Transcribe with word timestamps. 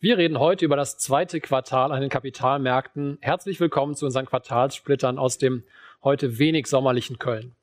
Wir 0.00 0.16
reden 0.16 0.38
heute 0.38 0.64
über 0.64 0.76
das 0.76 0.96
zweite 0.96 1.40
Quartal 1.40 1.90
an 1.90 2.00
den 2.00 2.08
Kapitalmärkten. 2.08 3.18
Herzlich 3.20 3.58
willkommen 3.58 3.96
zu 3.96 4.06
unseren 4.06 4.26
Quartalssplittern 4.26 5.18
aus 5.18 5.38
dem 5.38 5.64
heute 6.04 6.38
wenig 6.38 6.68
sommerlichen 6.68 7.18
Köln. 7.18 7.56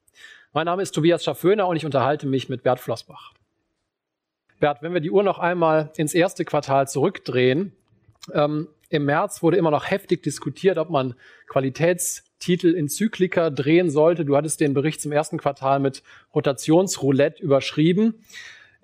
Mein 0.51 0.65
Name 0.65 0.81
ist 0.81 0.91
Tobias 0.91 1.23
Schafföner 1.23 1.65
und 1.65 1.77
ich 1.77 1.85
unterhalte 1.85 2.27
mich 2.27 2.49
mit 2.49 2.61
Bert 2.61 2.81
Flossbach. 2.81 3.31
Bert, 4.59 4.81
wenn 4.81 4.93
wir 4.93 4.99
die 4.99 5.11
Uhr 5.11 5.23
noch 5.23 5.39
einmal 5.39 5.93
ins 5.95 6.13
erste 6.13 6.43
Quartal 6.43 6.89
zurückdrehen, 6.89 7.71
ähm, 8.33 8.67
im 8.89 9.05
März 9.05 9.41
wurde 9.41 9.55
immer 9.55 9.71
noch 9.71 9.89
heftig 9.89 10.21
diskutiert, 10.21 10.77
ob 10.77 10.89
man 10.89 11.15
Qualitätstitel 11.47 12.75
in 12.75 12.89
Zyklika 12.89 13.49
drehen 13.49 13.89
sollte. 13.89 14.25
Du 14.25 14.35
hattest 14.35 14.59
den 14.59 14.73
Bericht 14.73 14.99
zum 14.99 15.13
ersten 15.13 15.37
Quartal 15.37 15.79
mit 15.79 16.03
Rotationsroulette 16.33 17.41
überschrieben. 17.41 18.25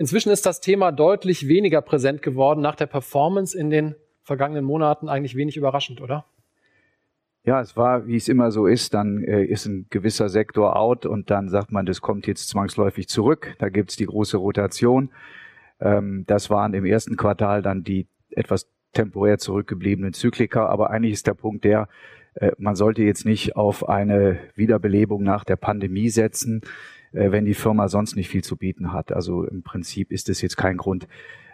Inzwischen 0.01 0.31
ist 0.31 0.47
das 0.47 0.61
Thema 0.61 0.91
deutlich 0.91 1.47
weniger 1.47 1.79
präsent 1.79 2.23
geworden 2.23 2.59
nach 2.59 2.73
der 2.73 2.87
Performance 2.87 3.55
in 3.55 3.69
den 3.69 3.93
vergangenen 4.23 4.65
Monaten. 4.65 5.09
Eigentlich 5.09 5.35
wenig 5.35 5.57
überraschend, 5.57 6.01
oder? 6.01 6.25
Ja, 7.43 7.61
es 7.61 7.77
war, 7.77 8.07
wie 8.07 8.15
es 8.15 8.27
immer 8.27 8.49
so 8.49 8.65
ist, 8.65 8.95
dann 8.95 9.23
äh, 9.23 9.43
ist 9.43 9.67
ein 9.67 9.85
gewisser 9.91 10.27
Sektor 10.29 10.75
out 10.75 11.05
und 11.05 11.29
dann 11.29 11.49
sagt 11.49 11.71
man, 11.71 11.85
das 11.85 12.01
kommt 12.01 12.25
jetzt 12.25 12.49
zwangsläufig 12.49 13.09
zurück. 13.09 13.55
Da 13.59 13.69
gibt's 13.69 13.95
die 13.95 14.07
große 14.07 14.37
Rotation. 14.37 15.11
Ähm, 15.79 16.23
das 16.25 16.49
waren 16.49 16.73
im 16.73 16.85
ersten 16.85 17.15
Quartal 17.15 17.61
dann 17.61 17.83
die 17.83 18.07
etwas 18.31 18.65
temporär 18.93 19.37
zurückgebliebenen 19.37 20.13
Zyklika. 20.13 20.65
Aber 20.65 20.89
eigentlich 20.89 21.13
ist 21.13 21.27
der 21.27 21.35
Punkt 21.35 21.63
der, 21.63 21.87
äh, 22.33 22.53
man 22.57 22.73
sollte 22.73 23.03
jetzt 23.03 23.27
nicht 23.27 23.55
auf 23.55 23.87
eine 23.87 24.39
Wiederbelebung 24.55 25.21
nach 25.21 25.43
der 25.43 25.57
Pandemie 25.57 26.09
setzen. 26.09 26.63
Äh, 27.13 27.31
wenn 27.31 27.45
die 27.45 27.53
Firma 27.53 27.87
sonst 27.87 28.15
nicht 28.15 28.29
viel 28.29 28.43
zu 28.43 28.55
bieten 28.55 28.93
hat. 28.93 29.11
Also 29.11 29.43
im 29.45 29.63
Prinzip 29.63 30.11
ist 30.11 30.29
es 30.29 30.41
jetzt 30.41 30.57
kein 30.57 30.77
Grund, 30.77 31.07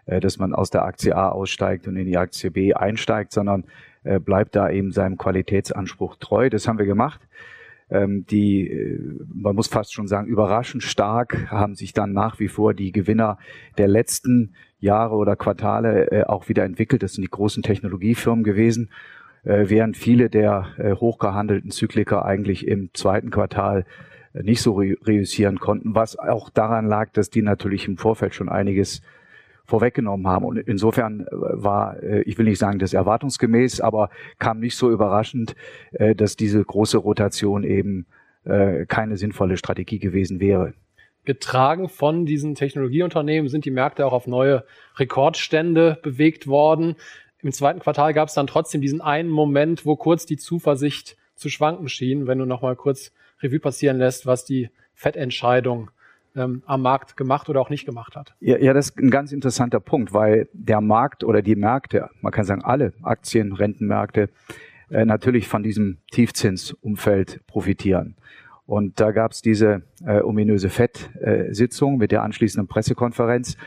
äh, 0.06 0.20
dass 0.20 0.38
man 0.38 0.54
aus 0.54 0.70
der 0.70 0.84
Aktie 0.84 1.16
A 1.16 1.30
aussteigt 1.30 1.88
und 1.88 1.96
in 1.96 2.06
die 2.06 2.18
Aktie 2.18 2.52
B 2.52 2.74
einsteigt, 2.74 3.32
sondern 3.32 3.66
äh, 4.04 4.20
bleibt 4.20 4.56
da 4.56 4.70
eben 4.70 4.92
seinem 4.92 5.18
Qualitätsanspruch 5.18 6.18
treu. 6.18 6.50
Das 6.50 6.68
haben 6.68 6.78
wir 6.78 6.86
gemacht. 6.86 7.22
Ähm, 7.90 8.26
die, 8.28 9.00
man 9.34 9.56
muss 9.56 9.68
fast 9.68 9.94
schon 9.94 10.08
sagen, 10.08 10.28
überraschend 10.28 10.84
stark 10.84 11.50
haben 11.50 11.74
sich 11.76 11.94
dann 11.94 12.12
nach 12.12 12.40
wie 12.40 12.50
vor 12.50 12.74
die 12.74 12.92
Gewinner 12.92 13.38
der 13.78 13.88
letzten 13.88 14.54
Jahre 14.80 15.16
oder 15.16 15.36
Quartale 15.36 16.30
auch 16.30 16.50
wieder 16.50 16.64
entwickelt. 16.64 17.02
Das 17.02 17.14
sind 17.14 17.24
die 17.24 17.32
großen 17.32 17.64
Technologiefirmen 17.64 18.44
gewesen 18.44 18.92
während 19.44 19.98
viele 19.98 20.30
der 20.30 20.68
hochgehandelten 21.00 21.72
Zykliker 21.72 22.26
eigentlich 22.26 22.68
im 22.68 22.92
zweiten 22.94 23.32
Quartal 23.32 23.86
nicht 24.44 24.62
so 24.62 24.74
reüssieren 24.74 25.60
konnten, 25.60 25.96
was 25.96 26.18
auch 26.18 26.50
daran 26.50 26.88
lag, 26.88 27.12
dass 27.12 27.30
die 27.30 27.42
natürlich 27.42 27.88
im 27.88 27.98
Vorfeld 27.98 28.36
schon 28.36 28.50
einiges 28.50 29.02
vorweggenommen 29.68 30.28
haben. 30.28 30.46
Und 30.46 30.58
insofern 30.58 31.22
äh, 31.22 31.28
war, 31.32 32.02
äh, 32.02 32.22
ich 32.22 32.38
will 32.38 32.46
nicht 32.46 32.58
sagen, 32.58 32.80
das 32.80 32.94
erwartungsgemäß, 32.94 33.82
aber 33.82 34.10
kam 34.40 34.60
nicht 34.60 34.78
so 34.78 34.90
überraschend, 34.90 35.56
äh, 35.92 36.16
dass 36.16 36.36
diese 36.36 36.64
große 36.64 36.98
Rotation 36.98 37.64
eben 37.64 38.08
keine 38.88 39.18
sinnvolle 39.18 39.58
Strategie 39.58 40.00
gewesen 40.00 40.40
wäre. 40.40 40.74
Getragen 41.26 41.90
von 41.90 42.26
diesen 42.26 42.56
Technologieunternehmen 42.56 43.50
sind 43.50 43.66
die 43.66 43.72
Märkte 43.72 44.06
auch 44.06 44.14
auf 44.14 44.26
neue 44.26 44.64
Rekordstände 44.96 46.00
bewegt 46.02 46.48
worden. 46.48 46.96
Im 47.42 47.52
zweiten 47.52 47.82
Quartal 47.82 48.14
gab 48.14 48.30
es 48.30 48.36
dann 48.36 48.48
trotzdem 48.48 48.80
diesen 48.80 49.02
einen 49.02 49.28
Moment, 49.28 49.86
wo 49.86 49.98
kurz 49.98 50.26
die 50.26 50.38
Zuversicht 50.38 51.18
zu 51.36 51.50
schwanken 51.50 51.90
schien. 51.90 52.26
Wenn 52.26 52.40
du 52.40 52.46
noch 52.46 52.62
mal 52.62 52.78
kurz 52.78 53.12
Revue 53.42 53.60
passieren 53.60 53.98
lässt, 53.98 54.26
was 54.26 54.46
die 54.46 54.70
Fettentscheidung 54.94 55.92
ähm, 56.36 56.64
am 56.66 56.82
Markt 56.82 57.18
gemacht 57.18 57.50
oder 57.50 57.62
auch 57.62 57.70
nicht 57.70 57.86
gemacht 57.86 58.16
hat. 58.16 58.36
Ja, 58.40 58.58
ja, 58.58 58.74
das 58.74 58.90
ist 58.90 58.98
ein 58.98 59.10
ganz 59.10 59.32
interessanter 59.32 59.80
Punkt, 59.80 60.14
weil 60.14 60.50
der 60.54 60.82
Markt 60.82 61.24
oder 61.24 61.42
die 61.42 61.56
Märkte, 61.56 62.10
man 62.22 62.32
kann 62.32 62.46
sagen 62.46 62.64
alle 62.64 62.94
Aktien, 63.02 63.54
Rentenmärkte, 63.54 64.30
äh, 64.90 65.06
natürlich 65.06 65.48
von 65.48 65.64
diesem 65.64 65.98
Tiefzinsumfeld 66.12 67.46
profitieren. 67.48 68.16
Und 68.66 69.00
da 69.00 69.12
gab 69.12 69.32
es 69.32 69.42
diese 69.42 69.84
äh, 70.06 70.22
ominöse 70.22 70.70
FED-Sitzung 70.70 71.96
äh, 71.96 71.98
mit 71.98 72.12
der 72.12 72.24
anschließenden 72.24 72.68
Pressekonferenz, 72.68 73.58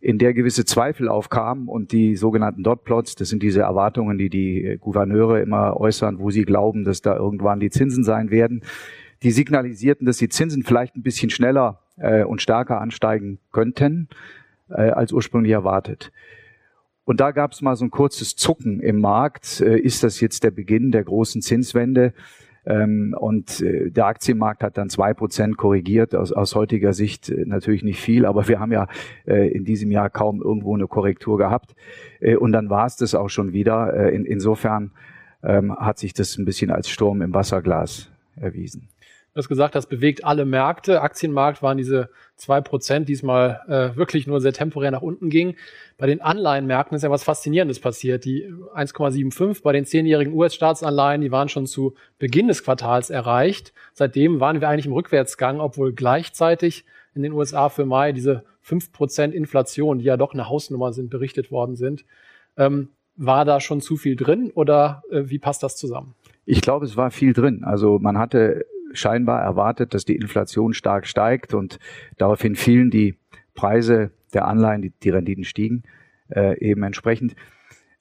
in 0.00 0.18
der 0.18 0.34
gewisse 0.34 0.64
Zweifel 0.64 1.08
aufkamen 1.08 1.68
und 1.68 1.92
die 1.92 2.16
sogenannten 2.16 2.62
Dotplots, 2.62 3.16
das 3.16 3.28
sind 3.28 3.42
diese 3.42 3.62
Erwartungen, 3.62 4.18
die 4.18 4.30
die 4.30 4.64
äh, 4.64 4.76
Gouverneure 4.78 5.40
immer 5.40 5.76
äußern, 5.76 6.18
wo 6.18 6.30
sie 6.30 6.44
glauben, 6.44 6.84
dass 6.84 7.02
da 7.02 7.16
irgendwann 7.16 7.60
die 7.60 7.70
Zinsen 7.70 8.04
sein 8.04 8.30
werden, 8.30 8.62
die 9.22 9.30
signalisierten, 9.30 10.06
dass 10.06 10.18
die 10.18 10.28
Zinsen 10.28 10.62
vielleicht 10.62 10.96
ein 10.96 11.02
bisschen 11.02 11.30
schneller 11.30 11.80
äh, 11.96 12.24
und 12.24 12.42
stärker 12.42 12.80
ansteigen 12.80 13.38
könnten 13.52 14.08
äh, 14.70 14.90
als 14.90 15.12
ursprünglich 15.12 15.52
erwartet. 15.52 16.12
Und 17.04 17.20
da 17.20 17.30
gab 17.30 17.52
es 17.52 17.62
mal 17.62 17.76
so 17.76 17.84
ein 17.84 17.90
kurzes 17.90 18.34
Zucken 18.34 18.80
im 18.80 19.00
Markt. 19.00 19.60
Äh, 19.60 19.78
ist 19.78 20.02
das 20.02 20.20
jetzt 20.20 20.42
der 20.42 20.50
Beginn 20.50 20.90
der 20.90 21.04
großen 21.04 21.40
Zinswende? 21.40 22.12
Ähm, 22.66 23.14
und 23.18 23.60
äh, 23.60 23.90
der 23.90 24.06
Aktienmarkt 24.06 24.64
hat 24.64 24.76
dann 24.76 24.90
zwei 24.90 25.14
Prozent 25.14 25.56
korrigiert. 25.56 26.16
Aus, 26.16 26.32
aus 26.32 26.56
heutiger 26.56 26.92
Sicht 26.92 27.28
äh, 27.28 27.44
natürlich 27.46 27.84
nicht 27.84 28.00
viel, 28.00 28.26
aber 28.26 28.48
wir 28.48 28.58
haben 28.58 28.72
ja 28.72 28.88
äh, 29.24 29.48
in 29.52 29.64
diesem 29.64 29.92
Jahr 29.92 30.10
kaum 30.10 30.42
irgendwo 30.42 30.74
eine 30.74 30.88
Korrektur 30.88 31.38
gehabt. 31.38 31.76
Äh, 32.18 32.34
und 32.34 32.50
dann 32.50 32.68
war 32.68 32.86
es 32.86 32.96
das 32.96 33.14
auch 33.14 33.28
schon 33.28 33.52
wieder. 33.52 33.94
Äh, 33.94 34.16
in, 34.16 34.24
insofern 34.24 34.90
ähm, 35.44 35.76
hat 35.76 35.98
sich 35.98 36.12
das 36.12 36.36
ein 36.38 36.44
bisschen 36.44 36.72
als 36.72 36.90
Sturm 36.90 37.22
im 37.22 37.32
Wasserglas 37.32 38.10
erwiesen. 38.34 38.88
Du 39.36 39.40
hast 39.40 39.48
gesagt, 39.50 39.74
das 39.74 39.84
bewegt 39.84 40.24
alle 40.24 40.46
Märkte. 40.46 41.02
Aktienmarkt 41.02 41.62
waren 41.62 41.76
diese 41.76 42.08
zwei 42.36 42.62
Prozent, 42.62 43.06
diesmal 43.06 43.60
äh, 43.68 43.94
wirklich 43.94 44.26
nur 44.26 44.40
sehr 44.40 44.54
temporär 44.54 44.90
nach 44.90 45.02
unten 45.02 45.28
ging. 45.28 45.56
Bei 45.98 46.06
den 46.06 46.22
Anleihenmärkten 46.22 46.96
ist 46.96 47.02
ja 47.02 47.10
was 47.10 47.22
Faszinierendes 47.22 47.78
passiert. 47.78 48.24
Die 48.24 48.46
1,75 48.74 49.62
bei 49.62 49.72
den 49.72 49.84
zehnjährigen 49.84 50.32
US-Staatsanleihen, 50.32 51.20
die 51.20 51.32
waren 51.32 51.50
schon 51.50 51.66
zu 51.66 51.92
Beginn 52.18 52.48
des 52.48 52.64
Quartals 52.64 53.10
erreicht. 53.10 53.74
Seitdem 53.92 54.40
waren 54.40 54.62
wir 54.62 54.70
eigentlich 54.70 54.86
im 54.86 54.94
Rückwärtsgang, 54.94 55.60
obwohl 55.60 55.92
gleichzeitig 55.92 56.86
in 57.14 57.22
den 57.22 57.32
USA 57.32 57.68
für 57.68 57.84
Mai 57.84 58.12
diese 58.12 58.42
fünf 58.62 58.90
Prozent 58.90 59.34
Inflation, 59.34 59.98
die 59.98 60.06
ja 60.06 60.16
doch 60.16 60.32
eine 60.32 60.48
Hausnummer 60.48 60.94
sind, 60.94 61.10
berichtet 61.10 61.50
worden 61.50 61.76
sind. 61.76 62.06
Ähm, 62.56 62.88
war 63.16 63.44
da 63.44 63.60
schon 63.60 63.82
zu 63.82 63.98
viel 63.98 64.16
drin 64.16 64.50
oder 64.54 65.02
äh, 65.10 65.24
wie 65.26 65.38
passt 65.38 65.62
das 65.62 65.76
zusammen? 65.76 66.14
Ich 66.46 66.62
glaube, 66.62 66.86
es 66.86 66.96
war 66.96 67.10
viel 67.10 67.34
drin. 67.34 67.64
Also 67.64 67.98
man 67.98 68.16
hatte 68.16 68.64
scheinbar 68.92 69.42
erwartet, 69.42 69.94
dass 69.94 70.04
die 70.04 70.16
Inflation 70.16 70.74
stark 70.74 71.06
steigt 71.06 71.54
und 71.54 71.78
daraufhin 72.18 72.56
fielen 72.56 72.90
die 72.90 73.16
Preise 73.54 74.10
der 74.32 74.46
Anleihen, 74.46 74.82
die, 74.82 74.90
die 74.90 75.10
Renditen 75.10 75.44
stiegen 75.44 75.82
äh, 76.34 76.58
eben 76.58 76.82
entsprechend. 76.82 77.34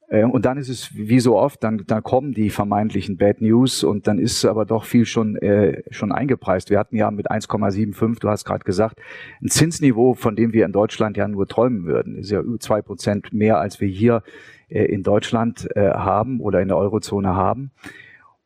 Äh, 0.07 0.23
und 0.23 0.45
dann 0.45 0.57
ist 0.57 0.69
es 0.69 0.95
wie 0.95 1.19
so 1.19 1.37
oft, 1.37 1.63
dann, 1.63 1.83
dann 1.87 2.03
kommen 2.03 2.33
die 2.33 2.49
vermeintlichen 2.49 3.17
Bad 3.17 3.41
News 3.41 3.83
und 3.83 4.07
dann 4.07 4.19
ist 4.19 4.45
aber 4.45 4.65
doch 4.65 4.85
viel 4.85 5.05
schon, 5.05 5.35
äh, 5.37 5.83
schon 5.91 6.11
eingepreist. 6.11 6.69
Wir 6.69 6.79
hatten 6.79 6.95
ja 6.95 7.09
mit 7.11 7.31
1,75, 7.31 8.19
du 8.19 8.29
hast 8.29 8.45
gerade 8.45 8.63
gesagt, 8.63 8.99
ein 9.41 9.49
Zinsniveau, 9.49 10.13
von 10.13 10.35
dem 10.35 10.53
wir 10.53 10.65
in 10.65 10.71
Deutschland 10.71 11.17
ja 11.17 11.27
nur 11.27 11.47
träumen 11.47 11.85
würden. 11.85 12.15
Das 12.15 12.25
ist 12.25 12.31
ja 12.31 12.41
über 12.41 12.59
zwei 12.59 12.81
Prozent 12.81 13.33
mehr, 13.33 13.59
als 13.59 13.81
wir 13.81 13.87
hier 13.87 14.21
äh, 14.69 14.85
in 14.85 15.03
Deutschland 15.03 15.67
äh, 15.75 15.91
haben 15.91 16.39
oder 16.39 16.61
in 16.61 16.67
der 16.67 16.77
Eurozone 16.77 17.35
haben. 17.35 17.71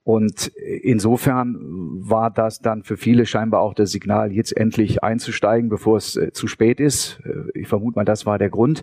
Und 0.09 0.47
insofern 0.47 1.55
war 1.61 2.31
das 2.31 2.61
dann 2.61 2.81
für 2.81 2.97
viele 2.97 3.27
scheinbar 3.27 3.61
auch 3.61 3.75
das 3.75 3.91
Signal, 3.91 4.31
jetzt 4.31 4.57
endlich 4.57 5.03
einzusteigen, 5.03 5.69
bevor 5.69 5.97
es 5.97 6.15
äh, 6.15 6.31
zu 6.31 6.47
spät 6.47 6.79
ist. 6.79 7.21
Äh, 7.25 7.59
ich 7.59 7.67
vermute 7.67 7.95
mal, 7.95 8.05
das 8.05 8.25
war 8.25 8.39
der 8.39 8.49
Grund, 8.49 8.81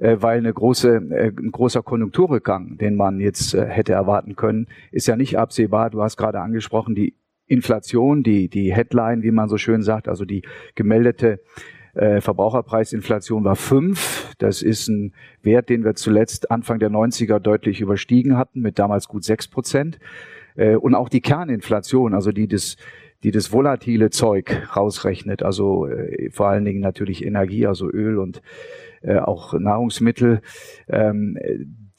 äh, 0.00 0.16
weil 0.18 0.38
eine 0.38 0.52
große, 0.52 0.96
ein 0.96 1.52
großer 1.52 1.84
Konjunkturrückgang, 1.84 2.78
den 2.78 2.96
man 2.96 3.20
jetzt 3.20 3.54
hätte 3.54 3.92
erwarten 3.92 4.34
können, 4.34 4.66
ist 4.90 5.06
ja 5.06 5.14
nicht 5.14 5.38
absehbar. 5.38 5.90
Du 5.90 6.02
hast 6.02 6.16
gerade 6.16 6.40
angesprochen, 6.40 6.96
die 6.96 7.14
Inflation, 7.46 8.24
die, 8.24 8.48
die 8.48 8.74
Headline, 8.74 9.22
wie 9.22 9.30
man 9.30 9.48
so 9.48 9.58
schön 9.58 9.82
sagt, 9.82 10.08
also 10.08 10.24
die 10.24 10.42
gemeldete 10.74 11.38
Verbraucherpreisinflation 11.94 13.44
war 13.44 13.56
fünf. 13.56 14.34
Das 14.36 14.60
ist 14.60 14.88
ein 14.88 15.14
Wert, 15.42 15.70
den 15.70 15.82
wir 15.82 15.94
zuletzt 15.94 16.50
Anfang 16.50 16.78
der 16.78 16.90
90er 16.90 17.38
deutlich 17.38 17.80
überstiegen 17.80 18.36
hatten, 18.36 18.60
mit 18.60 18.78
damals 18.78 19.08
gut 19.08 19.24
sechs 19.24 19.48
Prozent. 19.48 19.98
Äh, 20.56 20.76
und 20.76 20.94
auch 20.94 21.08
die 21.08 21.20
Kerninflation, 21.20 22.14
also 22.14 22.32
die 22.32 22.48
das 22.48 22.76
die 23.22 23.30
das 23.30 23.52
volatile 23.52 24.10
Zeug 24.10 24.68
rausrechnet, 24.76 25.42
also 25.42 25.86
äh, 25.86 26.30
vor 26.30 26.48
allen 26.48 26.64
Dingen 26.64 26.80
natürlich 26.80 27.24
Energie, 27.24 27.66
also 27.66 27.90
Öl 27.90 28.18
und 28.18 28.42
äh, 29.02 29.18
auch 29.18 29.54
Nahrungsmittel. 29.54 30.42
Ähm, 30.88 31.38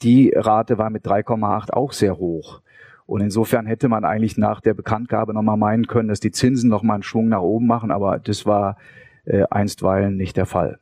die 0.02 0.32
Rate 0.34 0.78
war 0.78 0.90
mit 0.90 1.04
3,8 1.04 1.72
auch 1.72 1.92
sehr 1.92 2.18
hoch. 2.18 2.62
Und 3.04 3.20
insofern 3.20 3.66
hätte 3.66 3.88
man 3.88 4.04
eigentlich 4.04 4.36
nach 4.36 4.60
der 4.60 4.74
Bekanntgabe 4.74 5.34
nochmal 5.34 5.56
meinen 5.56 5.86
können, 5.86 6.08
dass 6.08 6.20
die 6.20 6.30
Zinsen 6.30 6.68
nochmal 6.70 6.94
einen 6.94 7.02
Schwung 7.02 7.28
nach 7.28 7.40
oben 7.40 7.66
machen, 7.66 7.90
aber 7.90 8.18
das 8.18 8.46
war 8.46 8.76
äh, 9.24 9.44
einstweilen 9.50 10.16
nicht 10.16 10.36
der 10.36 10.46
Fall. 10.46 10.78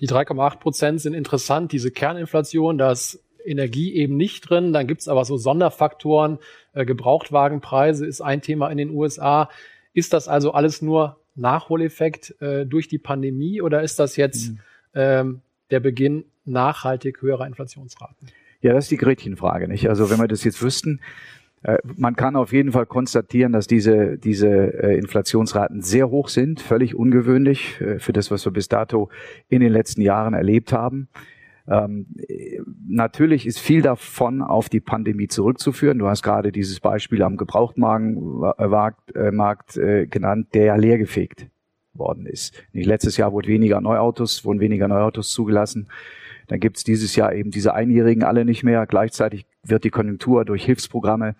Die 0.00 0.08
3,8 0.08 0.58
Prozent 0.58 1.00
sind 1.00 1.14
interessant. 1.14 1.72
Diese 1.72 1.90
Kerninflation, 1.90 2.78
das 2.78 3.22
Energie 3.44 3.94
eben 3.94 4.16
nicht 4.16 4.48
drin. 4.48 4.72
Dann 4.72 4.86
gibt's 4.86 5.08
aber 5.08 5.24
so 5.24 5.36
Sonderfaktoren. 5.36 6.38
Äh, 6.72 6.84
Gebrauchtwagenpreise 6.84 8.06
ist 8.06 8.20
ein 8.20 8.42
Thema 8.42 8.70
in 8.70 8.78
den 8.78 8.90
USA. 8.90 9.48
Ist 9.92 10.12
das 10.12 10.28
also 10.28 10.52
alles 10.52 10.82
nur 10.82 11.18
Nachholeffekt 11.34 12.40
äh, 12.40 12.66
durch 12.66 12.88
die 12.88 12.98
Pandemie 12.98 13.60
oder 13.62 13.82
ist 13.82 13.98
das 13.98 14.16
jetzt 14.16 14.50
mhm. 14.50 14.58
ähm, 14.94 15.40
der 15.70 15.80
Beginn 15.80 16.24
nachhaltig 16.44 17.22
höherer 17.22 17.46
Inflationsraten? 17.46 18.28
Ja, 18.60 18.74
das 18.74 18.84
ist 18.84 18.90
die 18.90 18.96
Gretchenfrage, 18.96 19.68
nicht? 19.68 19.88
Also 19.88 20.10
wenn 20.10 20.18
wir 20.18 20.28
das 20.28 20.44
jetzt 20.44 20.62
wüssten, 20.62 21.00
äh, 21.62 21.78
man 21.96 22.14
kann 22.14 22.36
auf 22.36 22.52
jeden 22.52 22.72
Fall 22.72 22.86
konstatieren, 22.86 23.52
dass 23.52 23.66
diese, 23.66 24.18
diese 24.18 24.48
Inflationsraten 24.48 25.82
sehr 25.82 26.10
hoch 26.10 26.28
sind, 26.28 26.60
völlig 26.60 26.94
ungewöhnlich 26.94 27.80
für 27.98 28.12
das, 28.12 28.30
was 28.30 28.44
wir 28.44 28.52
bis 28.52 28.68
dato 28.68 29.08
in 29.48 29.60
den 29.60 29.72
letzten 29.72 30.02
Jahren 30.02 30.34
erlebt 30.34 30.72
haben. 30.72 31.08
Ähm, 31.70 32.06
natürlich 32.88 33.46
ist 33.46 33.60
viel 33.60 33.80
davon 33.80 34.42
auf 34.42 34.68
die 34.68 34.80
Pandemie 34.80 35.28
zurückzuführen. 35.28 35.98
Du 36.00 36.08
hast 36.08 36.22
gerade 36.22 36.50
dieses 36.50 36.80
Beispiel 36.80 37.22
am 37.22 37.36
Gebrauchtmarkt 37.36 39.14
äh, 39.14 39.30
Markt, 39.30 39.76
äh, 39.76 40.06
genannt, 40.06 40.48
der 40.54 40.64
ja 40.64 40.76
leergefegt 40.76 41.46
worden 41.94 42.26
ist. 42.26 42.54
Nicht 42.72 42.86
letztes 42.86 43.16
Jahr 43.16 43.32
wurde 43.32 43.48
weniger 43.48 43.80
Neuautos, 43.80 44.44
wurden 44.44 44.58
weniger 44.58 44.88
Neuautos 44.88 45.30
zugelassen. 45.30 45.88
Dann 46.48 46.58
gibt 46.58 46.78
es 46.78 46.84
dieses 46.84 47.14
Jahr 47.14 47.32
eben 47.32 47.52
diese 47.52 47.74
Einjährigen 47.74 48.24
alle 48.24 48.44
nicht 48.44 48.64
mehr. 48.64 48.84
Gleichzeitig 48.86 49.46
wird 49.62 49.84
die 49.84 49.90
Konjunktur 49.90 50.44
durch 50.44 50.64
Hilfsprogramme 50.64 51.36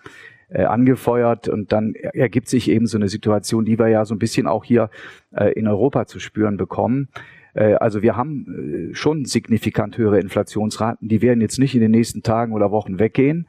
äh, 0.49 0.65
angefeuert 0.65 1.49
und 1.49 1.73
dann 1.73 1.95
ergibt 1.95 2.49
sich 2.49 2.71
eben 2.71 2.87
so 2.87 2.99
eine 2.99 3.09
Situation, 3.09 3.65
die 3.65 3.79
wir 3.79 3.89
ja 3.89 4.05
so 4.05 4.15
ein 4.15 4.19
bisschen 4.19 4.47
auch 4.47 4.65
hier 4.65 4.91
äh, 5.33 5.53
in 5.53 5.67
Europa 5.67 6.07
zu 6.07 6.21
spüren 6.21 6.57
bekommen. 6.57 7.09
Äh, 7.55 7.75
also 7.75 8.03
wir 8.03 8.17
haben 8.17 8.91
äh, 8.91 8.95
schon 8.95 9.25
signifikant 9.25 9.99
höhere 9.99 10.21
Inflationsraten. 10.21 11.09
Die 11.09 11.23
werden 11.23 11.41
jetzt 11.41 11.59
nicht 11.59 11.75
in 11.75 11.81
den 11.81 11.91
nächsten 11.91 12.23
Tagen 12.23 12.53
oder 12.53 12.71
Wochen 12.71 12.99
weggehen. 12.99 13.47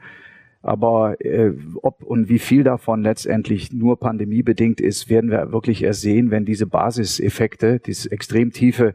Aber 0.63 1.19
äh, 1.25 1.53
ob 1.81 2.03
und 2.03 2.29
wie 2.29 2.37
viel 2.37 2.63
davon 2.63 3.01
letztendlich 3.01 3.73
nur 3.73 3.99
pandemiebedingt 3.99 4.79
ist, 4.79 5.09
werden 5.09 5.31
wir 5.31 5.51
wirklich 5.51 5.83
erst 5.83 6.01
sehen, 6.01 6.29
wenn 6.29 6.45
diese 6.45 6.67
Basiseffekte, 6.67 7.79
dieses 7.79 8.05
extrem 8.05 8.51
tiefe 8.51 8.93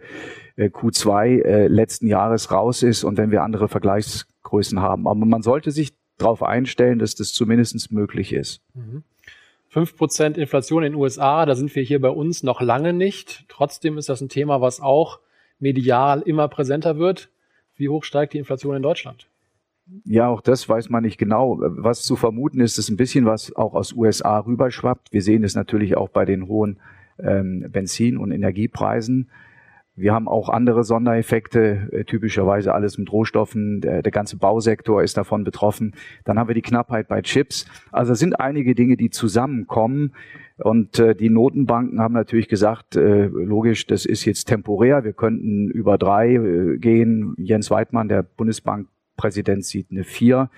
äh, 0.54 0.66
Q2 0.66 1.42
äh, 1.42 1.66
letzten 1.66 2.06
Jahres 2.06 2.52
raus 2.52 2.84
ist 2.84 3.02
und 3.02 3.18
wenn 3.18 3.32
wir 3.32 3.42
andere 3.42 3.68
Vergleichsgrößen 3.68 4.80
haben. 4.80 5.08
Aber 5.08 5.26
man 5.26 5.42
sollte 5.42 5.72
sich 5.72 5.94
darauf 6.18 6.42
einstellen, 6.42 7.00
dass 7.00 7.16
das 7.16 7.32
zumindest 7.32 7.90
möglich 7.90 8.32
ist. 8.32 8.62
Mhm. 8.74 9.02
5% 9.76 10.38
Inflation 10.38 10.82
in 10.84 10.92
den 10.92 11.00
USA, 11.00 11.44
da 11.44 11.54
sind 11.54 11.74
wir 11.74 11.82
hier 11.82 12.00
bei 12.00 12.08
uns 12.08 12.42
noch 12.42 12.62
lange 12.62 12.94
nicht. 12.94 13.44
Trotzdem 13.48 13.98
ist 13.98 14.08
das 14.08 14.22
ein 14.22 14.30
Thema, 14.30 14.62
was 14.62 14.80
auch 14.80 15.20
medial 15.58 16.22
immer 16.22 16.48
präsenter 16.48 16.96
wird. 16.96 17.28
Wie 17.76 17.90
hoch 17.90 18.02
steigt 18.02 18.32
die 18.32 18.38
Inflation 18.38 18.74
in 18.74 18.82
Deutschland? 18.82 19.28
Ja, 20.04 20.28
auch 20.28 20.40
das 20.40 20.66
weiß 20.66 20.88
man 20.88 21.04
nicht 21.04 21.18
genau. 21.18 21.58
Was 21.60 22.02
zu 22.04 22.16
vermuten 22.16 22.60
ist, 22.60 22.78
ist 22.78 22.88
ein 22.88 22.96
bisschen 22.96 23.26
was 23.26 23.54
auch 23.54 23.74
aus 23.74 23.92
USA 23.92 24.38
rüberschwappt. 24.38 25.12
Wir 25.12 25.22
sehen 25.22 25.44
es 25.44 25.54
natürlich 25.54 25.96
auch 25.96 26.08
bei 26.08 26.24
den 26.24 26.48
hohen 26.48 26.80
ähm, 27.18 27.66
Benzin- 27.70 28.16
und 28.16 28.32
Energiepreisen. 28.32 29.30
Wir 29.98 30.12
haben 30.12 30.28
auch 30.28 30.50
andere 30.50 30.84
Sondereffekte, 30.84 31.88
äh, 31.90 32.04
typischerweise 32.04 32.74
alles 32.74 32.98
mit 32.98 33.10
Rohstoffen. 33.10 33.80
Der, 33.80 34.02
der, 34.02 34.12
ganze 34.12 34.36
Bausektor 34.36 35.02
ist 35.02 35.16
davon 35.16 35.42
betroffen. 35.42 35.94
Dann 36.24 36.38
haben 36.38 36.48
wir 36.48 36.54
die 36.54 36.62
Knappheit 36.62 37.08
bei 37.08 37.22
Chips. 37.22 37.64
Also 37.92 38.12
es 38.12 38.18
sind 38.18 38.38
einige 38.38 38.74
Dinge, 38.74 38.98
die 38.98 39.08
zusammenkommen. 39.08 40.12
Und 40.58 40.98
äh, 40.98 41.14
die 41.14 41.30
Notenbanken 41.30 41.98
haben 42.00 42.12
natürlich 42.12 42.48
gesagt, 42.48 42.96
äh, 42.96 43.24
logisch, 43.26 43.86
das 43.86 44.04
ist 44.04 44.26
jetzt 44.26 44.44
temporär. 44.44 45.02
Wir 45.02 45.14
könnten 45.14 45.70
über 45.70 45.96
drei 45.96 46.34
äh, 46.34 46.76
gehen. 46.76 47.34
Jens 47.38 47.70
Weidmann, 47.70 48.08
der 48.08 48.22
Bundesbankpräsident, 48.22 49.64
sieht 49.64 49.90
eine 49.90 50.04
vier 50.04 50.50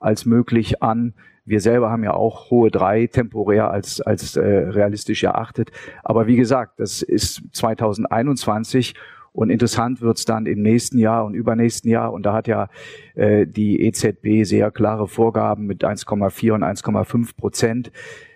als 0.00 0.24
möglich 0.24 0.82
an. 0.82 1.12
Wir 1.46 1.60
selber 1.60 1.90
haben 1.90 2.04
ja 2.04 2.12
auch 2.12 2.50
hohe 2.50 2.70
drei 2.70 3.06
temporär 3.06 3.70
als, 3.70 4.00
als 4.00 4.36
äh, 4.36 4.40
realistisch 4.40 5.22
erachtet. 5.22 5.70
Aber 6.02 6.26
wie 6.26 6.36
gesagt, 6.36 6.80
das 6.80 7.02
ist 7.02 7.42
2021 7.52 8.94
und 9.32 9.50
interessant 9.50 10.00
wird's 10.00 10.24
dann 10.24 10.46
im 10.46 10.62
nächsten 10.62 10.98
Jahr 10.98 11.24
und 11.24 11.34
übernächsten 11.34 11.90
Jahr. 11.90 12.12
Und 12.12 12.24
da 12.24 12.32
hat 12.32 12.48
ja 12.48 12.68
äh, 13.14 13.46
die 13.46 13.82
EZB 13.86 14.44
sehr 14.44 14.70
klare 14.70 15.08
Vorgaben 15.08 15.66
mit 15.66 15.84
1,4 15.84 16.52
und 16.52 16.64
1,5 16.64 17.36
Prozent. 17.36 17.92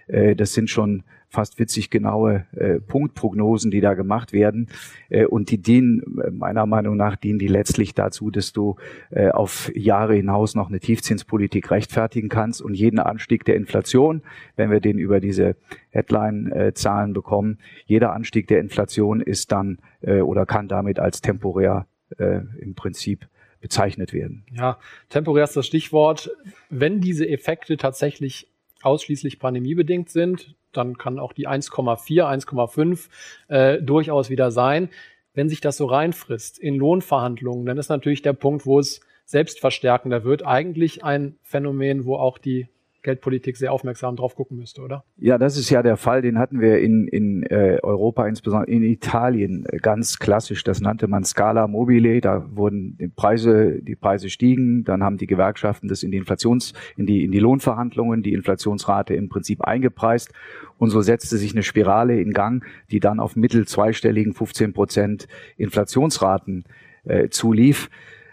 Äh, 0.08 0.36
das 0.36 0.52
sind 0.52 0.68
schon 0.70 1.02
fast 1.30 1.58
witzig 1.58 1.90
genaue 1.90 2.46
äh, 2.52 2.80
Punktprognosen, 2.80 3.70
die 3.70 3.80
da 3.80 3.94
gemacht 3.94 4.32
werden. 4.32 4.68
Äh, 5.08 5.24
und 5.26 5.50
die 5.50 5.58
dienen, 5.58 6.18
äh, 6.18 6.30
meiner 6.30 6.66
Meinung 6.66 6.96
nach, 6.96 7.16
dienen 7.16 7.38
die 7.38 7.46
letztlich 7.46 7.94
dazu, 7.94 8.30
dass 8.30 8.52
du 8.52 8.76
äh, 9.10 9.30
auf 9.30 9.70
Jahre 9.74 10.14
hinaus 10.14 10.54
noch 10.54 10.68
eine 10.68 10.80
Tiefzinspolitik 10.80 11.70
rechtfertigen 11.70 12.28
kannst 12.28 12.60
und 12.60 12.74
jeden 12.74 12.98
Anstieg 12.98 13.44
der 13.44 13.54
Inflation, 13.54 14.22
wenn 14.56 14.70
wir 14.70 14.80
den 14.80 14.98
über 14.98 15.20
diese 15.20 15.56
Headline-Zahlen 15.90 17.12
bekommen, 17.12 17.58
jeder 17.86 18.12
Anstieg 18.12 18.48
der 18.48 18.60
Inflation 18.60 19.20
ist 19.20 19.52
dann 19.52 19.78
äh, 20.00 20.20
oder 20.20 20.46
kann 20.46 20.68
damit 20.68 20.98
als 20.98 21.20
temporär 21.20 21.86
äh, 22.18 22.40
im 22.58 22.74
Prinzip 22.74 23.28
bezeichnet 23.60 24.12
werden. 24.12 24.44
Ja, 24.50 24.78
temporär 25.10 25.44
ist 25.44 25.56
das 25.56 25.66
Stichwort. 25.66 26.30
Wenn 26.70 27.00
diese 27.00 27.28
Effekte 27.28 27.76
tatsächlich 27.76 28.48
ausschließlich 28.82 29.38
pandemiebedingt 29.38 30.08
sind, 30.08 30.54
dann 30.72 30.99
kann 30.99 31.19
auch 31.19 31.32
die 31.32 31.49
1,4, 31.49 32.25
1,5 32.25 33.08
äh, 33.49 33.82
durchaus 33.82 34.31
wieder 34.31 34.50
sein. 34.50 34.88
Wenn 35.34 35.49
sich 35.49 35.61
das 35.61 35.76
so 35.76 35.87
reinfrisst 35.87 36.58
in 36.58 36.76
Lohnverhandlungen, 36.76 37.67
dann 37.67 37.78
ist 37.78 37.88
natürlich 37.88 38.22
der 38.22 38.32
Punkt, 38.32 38.67
wo 38.67 38.78
es 38.78 39.00
selbstverstärkender 39.25 40.25
wird, 40.25 40.44
eigentlich 40.44 41.05
ein 41.05 41.37
Phänomen, 41.43 42.05
wo 42.05 42.17
auch 42.17 42.38
die 42.38 42.69
Geldpolitik 43.02 43.56
sehr 43.56 43.73
aufmerksam 43.73 44.17
drauf 44.17 44.35
gucken 44.35 44.58
müsste, 44.58 44.82
oder? 44.82 45.05
Ja, 45.17 45.38
das 45.38 45.56
ist 45.56 45.70
ja 45.70 45.82
der 45.82 45.97
Fall, 45.97 46.23
den 46.23 46.38
hatten 46.38 46.61
wir 46.61 46.81
in, 46.81 47.08
in 47.08 47.43
äh, 47.44 47.79
Europa, 47.82 48.26
insbesondere 48.26 48.70
in 48.70 48.82
Italien, 48.82 49.64
äh, 49.67 49.79
ganz 49.79 50.19
klassisch. 50.19 50.64
Das 50.64 50.81
nannte 50.81 51.08
man 51.08 51.25
Scala 51.25 51.67
Mobile. 51.67 52.20
Da 52.20 52.44
wurden 52.55 52.97
die 52.99 53.08
Preise, 53.08 53.81
die 53.82 53.97
Preise 53.97 54.29
stiegen, 54.29 54.85
dann 54.85 55.02
haben 55.02 55.17
die 55.17 55.26
Gewerkschaften 55.26 55.88
das 55.88 56.02
in 56.02 56.11
die 56.11 56.19
Inflations, 56.19 56.75
in 56.97 57.06
die, 57.06 57.25
in 57.25 57.32
die 57.32 57.38
Lohnverhandlungen, 57.38 58.23
die 58.23 58.32
Inflationsrate 58.32 59.14
im 59.14 59.29
Prinzip 59.29 59.62
eingepreist. 59.62 60.32
Und 60.79 60.91
so 60.91 61.00
setzte 61.00 61.37
sich 61.37 61.52
eine 61.52 61.62
Spirale 61.62 62.20
in 62.20 62.32
Gang, 62.32 62.64
die 62.91 63.00
dann 63.00 63.20
auf 63.20 63.37
mittel 63.37 63.67
zweistelligen 63.67 64.35
15 64.35 64.73
Prozent 64.73 65.29
Inflationsraten 65.56 66.64
äh, 67.05 67.29
zulief. 67.29 67.88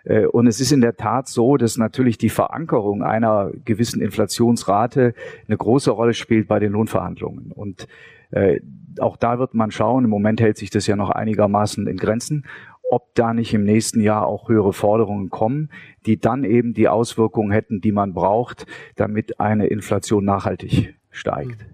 Äh, 0.08 0.26
und 0.26 0.48
es 0.48 0.60
ist 0.60 0.72
in 0.72 0.82
der 0.82 0.96
Tat 0.96 1.28
so, 1.28 1.58
dass 1.58 1.78
natürlich 1.78 2.18
die 2.18 2.30
Verankerung 2.30 3.04
einer 3.04 3.52
gewissen 3.66 4.02
Inflationsrate 4.02 5.14
eine 5.48 5.58
große 5.58 5.92
Rolle 5.92 6.14
spielt 6.14 6.48
bei 6.48 6.60
den 6.60 6.72
Lohnverhandlungen. 6.72 7.52
Und 7.52 7.88
äh, 8.32 8.60
auch 9.00 9.18
da 9.18 9.40
wird 9.40 9.54
man 9.54 9.72
schauen, 9.72 10.06
im 10.06 10.10
Moment 10.10 10.42
hält 10.42 10.58
sich 10.58 10.70
das 10.70 10.88
ja 10.88 10.96
noch 10.96 11.10
einigermaßen 11.10 11.88
in 11.88 11.98
Grenzen, 11.98 12.46
ob 12.90 13.14
da 13.16 13.34
nicht 13.34 13.54
im 13.54 13.64
nächsten 13.64 14.00
Jahr 14.00 14.26
auch 14.26 14.48
höhere 14.48 14.72
Forderungen 14.72 15.30
kommen, 15.30 15.70
die 16.06 16.20
dann 16.20 16.46
eben 16.46 16.74
die 16.74 16.88
Auswirkungen 16.88 17.52
hätten, 17.52 17.82
die 17.82 17.92
man 17.92 18.14
braucht, 18.14 18.66
damit 18.96 19.40
eine 19.40 19.68
Inflation 19.68 20.24
nachhaltig 20.24 20.96
steigt. 21.12 21.66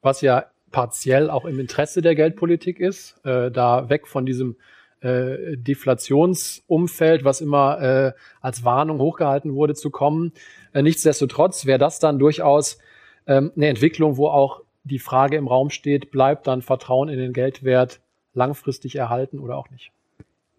Was 0.00 0.20
ja 0.20 0.44
partiell 0.70 1.28
auch 1.28 1.44
im 1.44 1.58
Interesse 1.58 2.02
der 2.02 2.14
Geldpolitik 2.14 2.78
ist, 2.78 3.20
äh, 3.24 3.50
da 3.50 3.88
weg 3.88 4.06
von 4.06 4.24
diesem 4.24 4.56
äh, 5.00 5.56
Deflationsumfeld, 5.56 7.24
was 7.24 7.40
immer 7.40 7.80
äh, 7.80 8.12
als 8.40 8.64
Warnung 8.64 8.98
hochgehalten 8.98 9.54
wurde, 9.54 9.74
zu 9.74 9.90
kommen. 9.90 10.32
Äh, 10.72 10.82
nichtsdestotrotz 10.82 11.66
wäre 11.66 11.78
das 11.78 11.98
dann 11.98 12.18
durchaus 12.18 12.78
ähm, 13.26 13.52
eine 13.56 13.68
Entwicklung, 13.68 14.16
wo 14.16 14.28
auch 14.28 14.62
die 14.84 14.98
Frage 14.98 15.36
im 15.36 15.48
Raum 15.48 15.70
steht, 15.70 16.10
bleibt 16.10 16.46
dann 16.46 16.62
Vertrauen 16.62 17.08
in 17.08 17.18
den 17.18 17.32
Geldwert 17.32 18.00
langfristig 18.34 18.96
erhalten 18.96 19.38
oder 19.38 19.56
auch 19.56 19.70
nicht? 19.70 19.92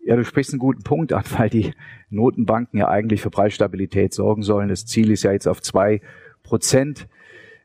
Ja, 0.04 0.16
du 0.16 0.26
sprichst 0.26 0.52
einen 0.52 0.60
guten 0.60 0.84
Punkt 0.84 1.14
an, 1.14 1.24
weil 1.38 1.50
die 1.50 1.74
Notenbanken 2.10 2.80
ja 2.80 2.88
eigentlich 2.88 3.22
für 3.22 3.30
Preisstabilität 3.30 4.14
sorgen 4.14 4.44
sollen. 4.44 4.70
Das 4.70 4.86
Ziel 4.86 5.12
ist 5.12 5.24
ja 5.24 5.32
jetzt 5.32 5.48
auf 5.48 5.62
zwei 5.62 6.02
Prozent 6.44 7.08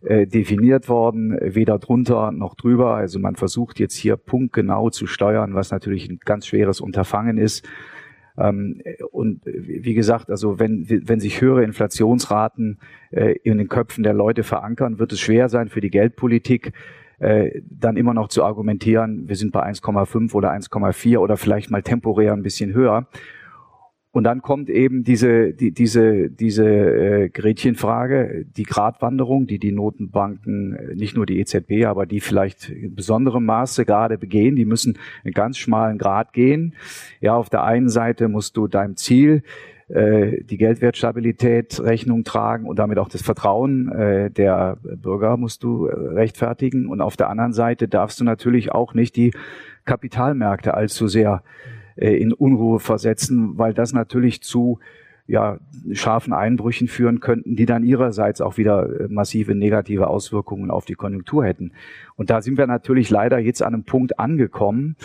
äh, 0.02 0.26
definiert 0.26 0.88
worden, 0.88 1.38
weder 1.40 1.78
drunter 1.78 2.32
noch 2.32 2.54
drüber. 2.54 2.94
Also 2.94 3.18
man 3.18 3.36
versucht 3.36 3.78
jetzt 3.78 3.94
hier 3.94 4.16
punktgenau 4.16 4.90
zu 4.90 5.06
steuern, 5.06 5.54
was 5.54 5.70
natürlich 5.70 6.08
ein 6.08 6.20
ganz 6.24 6.46
schweres 6.46 6.80
Unterfangen 6.80 7.38
ist. 7.38 7.66
Ähm, 8.38 8.82
und 9.10 9.40
wie 9.44 9.94
gesagt, 9.94 10.30
also 10.30 10.58
wenn, 10.58 10.86
wenn 10.88 11.20
sich 11.20 11.40
höhere 11.40 11.64
Inflationsraten 11.64 12.78
äh, 13.10 13.34
in 13.42 13.58
den 13.58 13.68
Köpfen 13.68 14.04
der 14.04 14.14
Leute 14.14 14.42
verankern, 14.42 14.98
wird 14.98 15.12
es 15.12 15.20
schwer 15.20 15.48
sein 15.48 15.68
für 15.68 15.80
die 15.80 15.90
Geldpolitik, 15.90 16.72
äh, 17.18 17.62
dann 17.64 17.96
immer 17.96 18.12
noch 18.12 18.28
zu 18.28 18.44
argumentieren, 18.44 19.26
wir 19.26 19.36
sind 19.36 19.52
bei 19.52 19.64
1,5 19.64 20.34
oder 20.34 20.52
1,4 20.52 21.18
oder 21.18 21.36
vielleicht 21.38 21.70
mal 21.70 21.82
temporär 21.82 22.34
ein 22.34 22.42
bisschen 22.42 22.74
höher. 22.74 23.08
Und 24.16 24.24
dann 24.24 24.40
kommt 24.40 24.70
eben 24.70 25.04
diese, 25.04 25.52
die, 25.52 25.72
diese, 25.72 26.30
diese 26.30 26.64
äh, 26.64 27.28
Gretchenfrage, 27.28 28.46
die 28.46 28.62
Gratwanderung, 28.62 29.46
die 29.46 29.58
die 29.58 29.72
Notenbanken, 29.72 30.72
äh, 30.72 30.94
nicht 30.94 31.14
nur 31.14 31.26
die 31.26 31.38
EZB, 31.38 31.84
aber 31.84 32.06
die 32.06 32.20
vielleicht 32.20 32.70
in 32.70 32.94
besonderem 32.94 33.44
Maße 33.44 33.84
gerade 33.84 34.16
begehen. 34.16 34.56
Die 34.56 34.64
müssen 34.64 34.96
einen 35.22 35.34
ganz 35.34 35.58
schmalen 35.58 35.98
Grad 35.98 36.32
gehen. 36.32 36.72
Ja, 37.20 37.36
auf 37.36 37.50
der 37.50 37.64
einen 37.64 37.90
Seite 37.90 38.28
musst 38.28 38.56
du 38.56 38.68
deinem 38.68 38.96
Ziel 38.96 39.42
äh, 39.88 40.42
die 40.44 40.56
Geldwertstabilität 40.56 41.78
Rechnung 41.78 42.24
tragen 42.24 42.64
und 42.64 42.78
damit 42.78 42.98
auch 42.98 43.10
das 43.10 43.20
Vertrauen 43.20 43.92
äh, 43.92 44.30
der 44.30 44.78
Bürger 44.82 45.36
musst 45.36 45.62
du 45.62 45.88
äh, 45.88 45.92
rechtfertigen. 45.92 46.88
Und 46.88 47.02
auf 47.02 47.18
der 47.18 47.28
anderen 47.28 47.52
Seite 47.52 47.86
darfst 47.86 48.18
du 48.18 48.24
natürlich 48.24 48.72
auch 48.72 48.94
nicht 48.94 49.14
die 49.14 49.34
Kapitalmärkte 49.84 50.72
allzu 50.72 51.06
sehr 51.06 51.42
äh, 51.44 51.75
in 51.96 52.32
Unruhe 52.32 52.78
versetzen, 52.78 53.58
weil 53.58 53.74
das 53.74 53.92
natürlich 53.92 54.42
zu 54.42 54.78
ja, 55.28 55.58
scharfen 55.92 56.32
Einbrüchen 56.32 56.86
führen 56.88 57.20
könnten, 57.20 57.56
die 57.56 57.66
dann 57.66 57.82
ihrerseits 57.84 58.40
auch 58.40 58.58
wieder 58.58 59.00
äh, 59.00 59.08
massive 59.08 59.54
negative 59.54 60.06
Auswirkungen 60.06 60.70
auf 60.70 60.84
die 60.84 60.94
Konjunktur 60.94 61.44
hätten. 61.44 61.72
Und 62.14 62.30
da 62.30 62.42
sind 62.42 62.58
wir 62.58 62.66
natürlich 62.66 63.10
leider 63.10 63.38
jetzt 63.38 63.62
an 63.62 63.74
einem 63.74 63.84
Punkt 63.84 64.18
angekommen, 64.20 64.96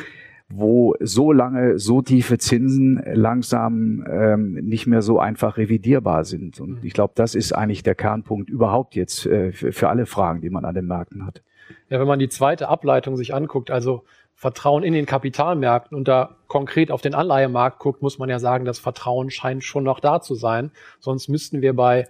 wo 0.53 0.95
so 0.99 1.31
lange 1.31 1.79
so 1.79 2.01
tiefe 2.01 2.37
Zinsen 2.37 3.01
langsam 3.13 4.05
ähm, 4.09 4.53
nicht 4.53 4.85
mehr 4.85 5.01
so 5.01 5.19
einfach 5.19 5.57
revidierbar 5.57 6.25
sind. 6.25 6.59
Und 6.59 6.69
mhm. 6.69 6.79
ich 6.83 6.93
glaube, 6.93 7.13
das 7.15 7.35
ist 7.35 7.53
eigentlich 7.53 7.83
der 7.83 7.95
Kernpunkt 7.95 8.49
überhaupt 8.49 8.95
jetzt 8.95 9.25
äh, 9.25 9.51
für, 9.53 9.71
für 9.71 9.89
alle 9.89 10.05
Fragen, 10.05 10.41
die 10.41 10.49
man 10.49 10.65
an 10.65 10.75
den 10.75 10.85
Märkten 10.85 11.25
hat. 11.25 11.41
Ja, 11.89 11.99
wenn 11.99 12.07
man 12.07 12.19
die 12.19 12.29
zweite 12.29 12.67
Ableitung 12.67 13.17
sich 13.17 13.33
anguckt, 13.33 13.71
also 13.71 14.03
Vertrauen 14.41 14.81
in 14.81 14.93
den 14.93 15.05
Kapitalmärkten 15.05 15.95
und 15.95 16.07
da 16.07 16.35
konkret 16.47 16.89
auf 16.89 17.01
den 17.01 17.13
Anleihemarkt 17.13 17.77
guckt, 17.77 18.01
muss 18.01 18.17
man 18.17 18.27
ja 18.27 18.39
sagen, 18.39 18.65
das 18.65 18.79
Vertrauen 18.79 19.29
scheint 19.29 19.63
schon 19.63 19.83
noch 19.83 19.99
da 19.99 20.19
zu 20.19 20.33
sein. 20.33 20.71
Sonst 20.99 21.27
müssten 21.27 21.61
wir 21.61 21.75
bei 21.75 22.07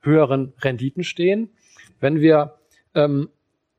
höheren 0.00 0.54
Renditen 0.62 1.04
stehen. 1.04 1.50
Wenn 2.00 2.22
wir 2.22 2.54
ähm, 2.94 3.28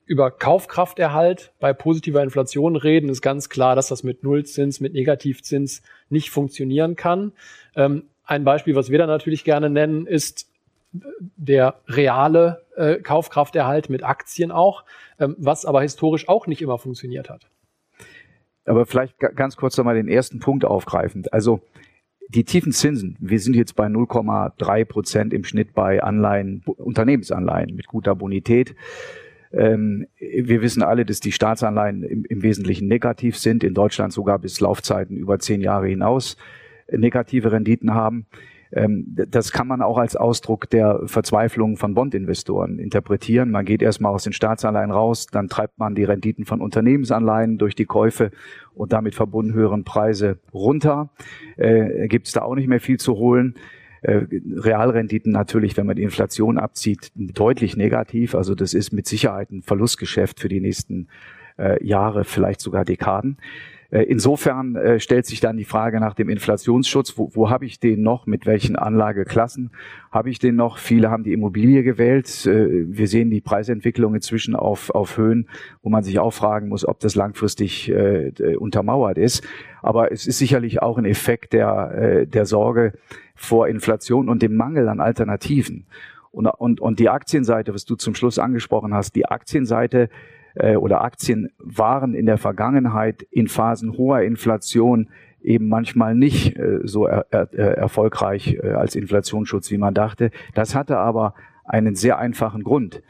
über 0.06 0.30
Kaufkrafterhalt 0.30 1.52
bei 1.60 1.74
positiver 1.74 2.22
Inflation 2.22 2.76
reden, 2.76 3.10
ist 3.10 3.24
ganz 3.24 3.50
klar, 3.50 3.76
dass 3.76 3.88
das 3.88 4.04
mit 4.04 4.22
Nullzins, 4.22 4.80
mit 4.80 4.94
Negativzins 4.94 5.82
nicht 6.10 6.30
funktionieren 6.30 6.96
kann. 6.96 7.32
Ähm, 7.76 8.04
ein 8.24 8.44
Beispiel, 8.44 8.76
was 8.76 8.92
wir 8.92 9.00
da 9.00 9.08
natürlich 9.08 9.44
gerne 9.44 9.72
nennen, 9.72 10.06
ist 10.06 10.48
der 10.92 11.80
reale 11.88 12.66
äh, 12.76 12.98
Kaufkrafterhalt 12.98 13.90
mit 13.90 14.04
Aktien 14.04 14.52
auch, 14.52 14.84
ähm, 15.20 15.36
was 15.40 15.66
aber 15.66 15.82
historisch 15.82 16.30
auch 16.30 16.46
nicht 16.46 16.62
immer 16.62 16.78
funktioniert 16.78 17.32
hat. 17.32 17.48
Aber 18.66 18.86
vielleicht 18.86 19.18
ganz 19.20 19.56
kurz 19.56 19.78
nochmal 19.78 19.96
den 19.96 20.08
ersten 20.08 20.40
Punkt 20.40 20.66
aufgreifend. 20.66 21.32
Also 21.34 21.62
die 22.30 22.44
tiefen 22.44 22.72
Zinsen, 22.72 23.18
wir 23.20 23.40
sind 23.40 23.56
jetzt 23.56 23.76
bei 23.76 23.86
0,3 23.86 24.86
Prozent 24.86 25.34
im 25.34 25.44
Schnitt 25.44 25.74
bei 25.74 26.02
Anleihen, 26.02 26.64
Unternehmensanleihen 26.66 27.76
mit 27.76 27.88
guter 27.88 28.16
Bonität. 28.16 28.76
Ähm, 29.52 30.08
wir 30.18 30.62
wissen 30.62 30.82
alle, 30.82 31.06
dass 31.06 31.20
die 31.20 31.32
Staatsanleihen 31.32 32.04
im, 32.04 32.26
im, 32.26 32.42
Wesentlichen 32.42 32.88
negativ 32.88 33.38
sind, 33.38 33.64
in 33.64 33.74
Deutschland 33.74 34.12
sogar 34.12 34.40
bis 34.40 34.60
Laufzeiten 34.60 35.18
über 35.18 35.40
zehn 35.40 35.62
Jahre 35.62 35.88
hinaus 35.88 36.36
negative 36.92 37.52
Renditen 37.52 37.94
haben. 37.94 38.26
Ähm, 38.76 39.06
das 39.08 39.52
kann 39.52 39.68
man 39.68 39.82
auch 39.82 39.98
als 39.98 40.16
Ausdruck 40.16 40.70
der 40.70 41.02
Verzweiflung 41.06 41.78
von 41.78 41.94
Bondinvestoren 41.94 42.78
interpretieren. 42.78 43.50
Man 43.50 43.66
geht 43.66 43.82
erstmal 43.82 44.14
aus 44.14 44.26
den 44.26 44.34
Staatsanleihen 44.34 44.92
raus, 44.92 45.28
dann 45.28 45.48
treibt 45.48 45.80
man 45.80 45.96
die 45.96 46.04
Renditen 46.04 46.46
von 46.46 46.62
Unternehmensanleihen 46.62 47.58
durch 47.58 47.76
die 47.76 47.86
Käufe 47.86 48.32
und 48.74 48.92
damit 48.92 49.16
verbunden 49.16 49.54
höheren 49.54 49.86
Preise 49.86 50.38
runter. 50.54 51.10
Äh, 51.56 52.08
Gibt 52.10 52.28
es 52.28 52.34
da 52.34 52.42
auch 52.42 52.56
nicht 52.56 52.68
mehr 52.68 52.82
viel 52.82 53.00
zu 53.00 53.16
holen. 53.16 53.56
Äh, 54.02 54.26
Realrenditen 54.58 55.32
natürlich, 55.32 55.78
wenn 55.78 55.88
man 55.88 55.96
die 55.96 56.04
Inflation 56.04 56.60
abzieht, 56.60 57.12
deutlich 57.16 57.78
negativ. 57.78 58.36
Also 58.36 58.54
das 58.56 58.74
ist 58.74 58.92
mit 58.92 59.08
Sicherheit 59.08 59.52
ein 59.52 59.62
Verlustgeschäft 59.62 60.42
für 60.42 60.50
die 60.50 60.60
nächsten 60.60 61.08
äh, 61.58 61.84
Jahre, 61.84 62.26
vielleicht 62.26 62.60
sogar 62.60 62.84
Dekaden. 62.84 63.38
Äh, 63.92 64.04
insofern 64.04 64.76
äh, 64.76 65.00
stellt 65.00 65.26
sich 65.26 65.40
dann 65.40 65.58
die 65.58 65.66
Frage 65.66 66.00
nach 66.00 66.14
dem 66.14 66.30
Inflationsschutz. 66.30 67.18
Wo, 67.18 67.30
wo 67.34 67.50
habe 67.50 67.66
ich 67.66 67.80
den 67.80 68.02
noch? 68.02 68.26
Mit 68.26 68.46
welchen 68.46 68.76
Anlageklassen 68.76 69.72
habe 70.12 70.30
ich 70.30 70.40
den 70.40 70.56
noch? 70.56 70.78
Viele 70.78 71.12
haben 71.12 71.24
die 71.24 71.34
Immobilie 71.34 71.84
gewählt. 71.84 72.46
Äh, 72.46 72.86
wir 72.88 73.08
sehen 73.08 73.30
die 73.30 73.42
Preisentwicklung 73.42 74.16
inzwischen 74.16 74.56
auf, 74.56 74.90
auf 74.90 75.18
Höhen, 75.18 75.48
wo 75.82 75.90
man 75.90 76.04
sich 76.04 76.20
auch 76.20 76.32
fragen 76.32 76.70
muss, 76.70 76.88
ob 76.88 77.00
das 77.00 77.16
langfristig 77.16 77.92
untermauert 78.58 79.18
ist. 79.18 79.44
Aber 79.82 80.12
es 80.12 80.28
ist 80.28 80.38
sicherlich 80.38 80.82
auch 80.82 80.98
ein 80.98 81.06
Effekt 81.06 81.54
der, 81.54 82.26
der 82.26 82.46
Sorge 82.46 82.94
vor 83.36 83.68
Inflation 83.68 84.30
und 84.30 84.42
dem 84.42 84.56
Mangel 84.56 84.88
an 84.90 85.00
Alternativen. 85.00 85.86
Und, 86.32 86.48
und, 86.48 86.82
und 86.82 87.00
die 87.00 87.10
Aktienseite, 87.10 87.74
was 87.74 87.86
du 87.86 87.96
zum 87.96 88.16
Schluss 88.16 88.40
angesprochen 88.40 88.94
hast, 88.94 89.16
die 89.16 89.26
Aktienseite 89.26 90.10
äh, 90.56 90.76
oder 90.76 91.02
Aktien 91.02 91.50
waren 91.60 92.14
in 92.14 92.26
der 92.26 92.38
Vergangenheit 92.38 93.24
in 93.32 93.48
Phasen 93.48 93.98
hoher 93.98 94.22
Inflation 94.22 95.10
eben 95.42 95.68
manchmal 95.68 96.16
nicht 96.16 96.58
äh, 96.58 96.80
so 96.84 97.06
er, 97.06 97.28
er, 97.32 97.78
erfolgreich 97.78 98.58
äh, 98.62 98.72
als 98.72 98.96
Inflationsschutz, 98.96 99.70
wie 99.72 99.78
man 99.78 99.94
dachte. 99.94 100.32
Das 100.54 100.76
hatte 100.76 100.98
aber 100.98 101.36
einen 101.64 101.96
sehr 101.96 102.18
einfachen 102.18 102.64
Grund. 102.64 103.02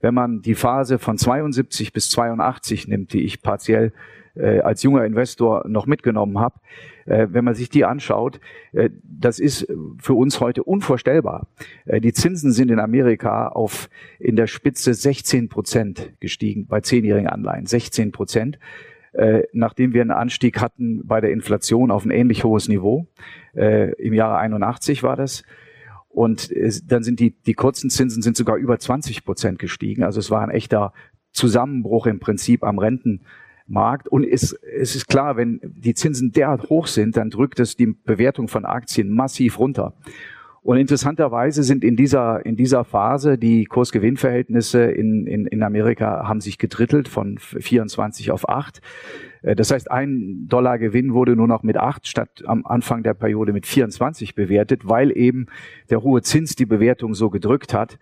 Wenn 0.00 0.14
man 0.14 0.42
die 0.42 0.54
Phase 0.54 0.98
von 0.98 1.18
72 1.18 1.92
bis 1.92 2.10
82 2.10 2.88
nimmt, 2.88 3.12
die 3.12 3.22
ich 3.22 3.42
partiell 3.42 3.92
äh, 4.34 4.60
als 4.60 4.82
junger 4.82 5.04
Investor 5.04 5.64
noch 5.68 5.86
mitgenommen 5.86 6.38
habe, 6.38 6.56
äh, 7.06 7.28
wenn 7.30 7.44
man 7.44 7.54
sich 7.54 7.68
die 7.68 7.84
anschaut, 7.84 8.40
äh, 8.72 8.90
das 9.02 9.38
ist 9.38 9.66
für 9.98 10.14
uns 10.14 10.40
heute 10.40 10.62
unvorstellbar. 10.62 11.48
Äh, 11.84 12.00
die 12.00 12.12
Zinsen 12.12 12.52
sind 12.52 12.70
in 12.70 12.78
Amerika 12.78 13.48
auf 13.48 13.88
in 14.18 14.36
der 14.36 14.46
Spitze 14.46 14.94
16 14.94 15.48
Prozent 15.48 16.12
gestiegen 16.20 16.66
bei 16.66 16.80
zehnjährigen 16.80 17.28
Anleihen, 17.28 17.66
16 17.66 18.12
Prozent. 18.12 18.58
Äh, 19.12 19.42
nachdem 19.52 19.92
wir 19.92 20.00
einen 20.00 20.10
Anstieg 20.10 20.60
hatten 20.60 21.06
bei 21.06 21.20
der 21.20 21.32
Inflation 21.32 21.90
auf 21.90 22.06
ein 22.06 22.10
ähnlich 22.10 22.44
hohes 22.44 22.68
Niveau. 22.68 23.06
Äh, 23.54 23.92
Im 23.94 24.14
Jahre 24.14 24.38
81 24.38 25.02
war 25.02 25.16
das. 25.16 25.42
Und 26.08 26.52
dann 26.86 27.02
sind 27.02 27.20
die, 27.20 27.30
die 27.30 27.54
kurzen 27.54 27.88
Zinsen 27.88 28.20
sind 28.20 28.36
sogar 28.36 28.56
über 28.56 28.78
20 28.78 29.24
Prozent 29.24 29.58
gestiegen. 29.58 30.02
Also 30.02 30.20
es 30.20 30.30
war 30.30 30.42
ein 30.42 30.50
echter 30.50 30.92
Zusammenbruch 31.32 32.06
im 32.06 32.20
Prinzip 32.20 32.64
am 32.64 32.78
Renten, 32.78 33.22
Markt. 33.66 34.08
Und 34.08 34.24
es, 34.24 34.52
es 34.52 34.94
ist 34.94 35.08
klar, 35.08 35.36
wenn 35.36 35.60
die 35.62 35.94
Zinsen 35.94 36.32
derart 36.32 36.68
hoch 36.68 36.86
sind, 36.86 37.16
dann 37.16 37.30
drückt 37.30 37.60
es 37.60 37.76
die 37.76 37.86
Bewertung 37.86 38.48
von 38.48 38.64
Aktien 38.64 39.10
massiv 39.10 39.58
runter. 39.58 39.94
Und 40.64 40.76
interessanterweise 40.76 41.64
sind 41.64 41.82
in 41.82 41.96
dieser, 41.96 42.46
in 42.46 42.54
dieser 42.54 42.84
Phase 42.84 43.36
die 43.36 43.64
Kursgewinnverhältnisse 43.64 44.84
in, 44.84 45.26
in, 45.26 45.46
in 45.46 45.62
Amerika 45.64 46.28
haben 46.28 46.40
sich 46.40 46.56
gedrittelt 46.56 47.08
von 47.08 47.38
24 47.38 48.30
auf 48.30 48.48
8. 48.48 48.80
Äh, 49.42 49.56
das 49.56 49.72
heißt, 49.72 49.90
ein 49.90 50.46
Dollar 50.46 50.78
Gewinn 50.78 51.14
wurde 51.14 51.34
nur 51.34 51.48
noch 51.48 51.64
mit 51.64 51.76
8 51.76 52.06
statt 52.06 52.44
am 52.46 52.64
Anfang 52.64 53.02
der 53.02 53.14
Periode 53.14 53.52
mit 53.52 53.66
24 53.66 54.36
bewertet, 54.36 54.88
weil 54.88 55.16
eben 55.16 55.46
der 55.90 56.02
hohe 56.02 56.22
Zins 56.22 56.54
die 56.54 56.66
Bewertung 56.66 57.14
so 57.14 57.28
gedrückt 57.28 57.74
hat. 57.74 57.98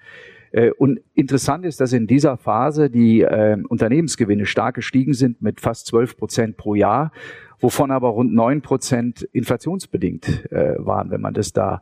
Äh, 0.52 0.70
und 0.70 1.00
interessant 1.14 1.64
ist, 1.64 1.80
dass 1.80 1.92
in 1.92 2.06
dieser 2.06 2.36
Phase 2.36 2.90
die 2.90 3.22
äh, 3.22 3.56
Unternehmensgewinne 3.68 4.46
stark 4.46 4.76
gestiegen 4.76 5.14
sind 5.14 5.42
mit 5.42 5.60
fast 5.60 5.86
12 5.86 6.16
Prozent 6.16 6.56
pro 6.56 6.74
Jahr, 6.74 7.12
wovon 7.58 7.90
aber 7.90 8.08
rund 8.08 8.32
9 8.32 8.62
Prozent 8.62 9.22
inflationsbedingt 9.32 10.50
äh, 10.50 10.74
waren, 10.78 11.10
wenn 11.10 11.20
man 11.20 11.34
das 11.34 11.52
da 11.52 11.80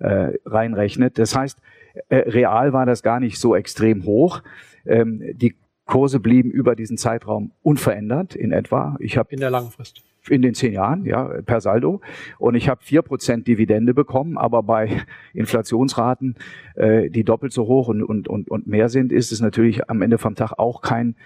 äh, 0.00 0.32
reinrechnet. 0.44 1.18
Das 1.18 1.34
heißt, 1.34 1.58
äh, 2.08 2.16
real 2.16 2.72
war 2.72 2.86
das 2.86 3.02
gar 3.02 3.20
nicht 3.20 3.38
so 3.38 3.56
extrem 3.56 4.04
hoch. 4.04 4.42
Ähm, 4.86 5.22
die 5.34 5.56
Kurse 5.84 6.20
blieben 6.20 6.50
über 6.50 6.76
diesen 6.76 6.98
Zeitraum 6.98 7.52
unverändert 7.62 8.34
in 8.34 8.52
etwa. 8.52 8.96
Ich 9.00 9.16
habe 9.16 9.32
in 9.32 9.40
der 9.40 9.50
Langfrist 9.50 10.02
in 10.30 10.42
den 10.42 10.54
zehn 10.54 10.72
Jahren, 10.72 11.04
ja, 11.04 11.24
per 11.44 11.60
Saldo. 11.60 12.00
Und 12.38 12.54
ich 12.54 12.68
habe 12.68 12.82
vier 12.82 13.02
Prozent 13.02 13.46
Dividende 13.46 13.94
bekommen, 13.94 14.38
aber 14.38 14.62
bei 14.62 15.02
Inflationsraten, 15.34 16.36
äh, 16.74 17.10
die 17.10 17.24
doppelt 17.24 17.52
so 17.52 17.66
hoch 17.66 17.88
und, 17.88 18.02
und, 18.02 18.28
und, 18.28 18.50
und 18.50 18.66
mehr 18.66 18.88
sind, 18.88 19.12
ist 19.12 19.32
es 19.32 19.40
natürlich 19.40 19.88
am 19.88 20.02
Ende 20.02 20.18
vom 20.18 20.34
Tag 20.34 20.58
auch 20.58 20.80
kein 20.80 21.16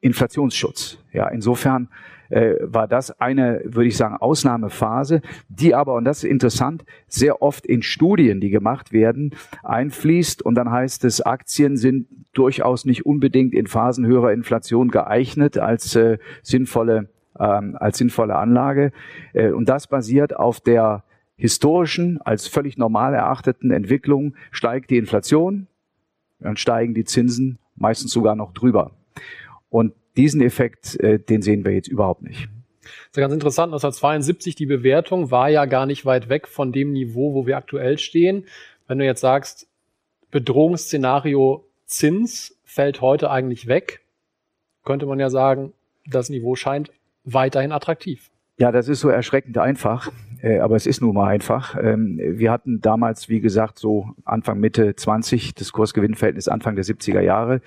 Inflationsschutz. 0.00 0.98
Ja, 1.12 1.28
insofern 1.28 1.88
äh, 2.32 2.56
war 2.60 2.88
das 2.88 3.20
eine, 3.20 3.60
würde 3.64 3.88
ich 3.88 3.96
sagen, 3.96 4.16
Ausnahmephase, 4.16 5.22
die 5.48 5.74
aber, 5.74 5.94
und 5.94 6.04
das 6.04 6.24
ist 6.24 6.30
interessant, 6.30 6.84
sehr 7.06 7.42
oft 7.42 7.66
in 7.66 7.82
Studien, 7.82 8.40
die 8.40 8.50
gemacht 8.50 8.92
werden, 8.92 9.34
einfließt 9.62 10.42
und 10.42 10.54
dann 10.54 10.70
heißt 10.70 11.04
es, 11.04 11.20
Aktien 11.20 11.76
sind 11.76 12.08
durchaus 12.32 12.84
nicht 12.84 13.06
unbedingt 13.06 13.54
in 13.54 13.66
Phasen 13.66 14.06
höherer 14.06 14.32
Inflation 14.32 14.88
geeignet 14.88 15.58
als 15.58 15.94
äh, 15.94 16.18
sinnvolle 16.42 17.10
ähm, 17.42 17.76
als 17.78 17.98
sinnvolle 17.98 18.36
Anlage. 18.36 18.92
Äh, 19.32 19.50
und 19.50 19.68
das 19.68 19.86
basiert 19.86 20.36
auf 20.36 20.60
der 20.60 21.04
historischen, 21.36 22.20
als 22.22 22.46
völlig 22.46 22.78
normal 22.78 23.14
erachteten 23.14 23.72
Entwicklung, 23.72 24.34
steigt 24.52 24.90
die 24.90 24.96
Inflation, 24.96 25.66
dann 26.38 26.56
steigen 26.56 26.94
die 26.94 27.04
Zinsen 27.04 27.58
meistens 27.74 28.12
sogar 28.12 28.36
noch 28.36 28.52
drüber. 28.52 28.92
Und 29.70 29.92
diesen 30.16 30.40
Effekt, 30.40 31.00
äh, 31.00 31.18
den 31.18 31.42
sehen 31.42 31.64
wir 31.64 31.72
jetzt 31.72 31.88
überhaupt 31.88 32.22
nicht. 32.22 32.48
Das 32.82 33.18
ist 33.18 33.20
ganz 33.20 33.34
interessant. 33.34 33.72
1972, 33.72 34.54
die 34.54 34.66
Bewertung 34.66 35.30
war 35.30 35.48
ja 35.48 35.64
gar 35.64 35.86
nicht 35.86 36.04
weit 36.04 36.28
weg 36.28 36.46
von 36.46 36.72
dem 36.72 36.92
Niveau, 36.92 37.34
wo 37.34 37.46
wir 37.46 37.56
aktuell 37.56 37.98
stehen. 37.98 38.44
Wenn 38.86 38.98
du 38.98 39.04
jetzt 39.04 39.20
sagst, 39.20 39.68
Bedrohungsszenario 40.30 41.64
Zins 41.86 42.56
fällt 42.64 43.00
heute 43.00 43.30
eigentlich 43.30 43.66
weg, 43.66 44.00
könnte 44.84 45.06
man 45.06 45.20
ja 45.20 45.30
sagen, 45.30 45.72
das 46.06 46.30
Niveau 46.30 46.56
scheint 46.56 46.90
weiterhin 47.24 47.72
attraktiv. 47.72 48.30
Ja, 48.58 48.70
das 48.70 48.88
ist 48.88 49.00
so 49.00 49.08
erschreckend 49.08 49.58
einfach, 49.58 50.12
äh, 50.42 50.58
aber 50.58 50.76
es 50.76 50.86
ist 50.86 51.00
nun 51.00 51.14
mal 51.14 51.28
einfach. 51.28 51.76
Ähm, 51.82 52.20
wir 52.22 52.50
hatten 52.50 52.80
damals, 52.80 53.28
wie 53.28 53.40
gesagt, 53.40 53.78
so 53.78 54.10
Anfang 54.24 54.60
Mitte 54.60 54.94
20 54.94 55.54
das 55.54 55.72
Kursgewinnverhältnis 55.72 56.48
Anfang 56.48 56.76
der 56.76 56.84
70er 56.84 57.20
Jahre. 57.20 57.60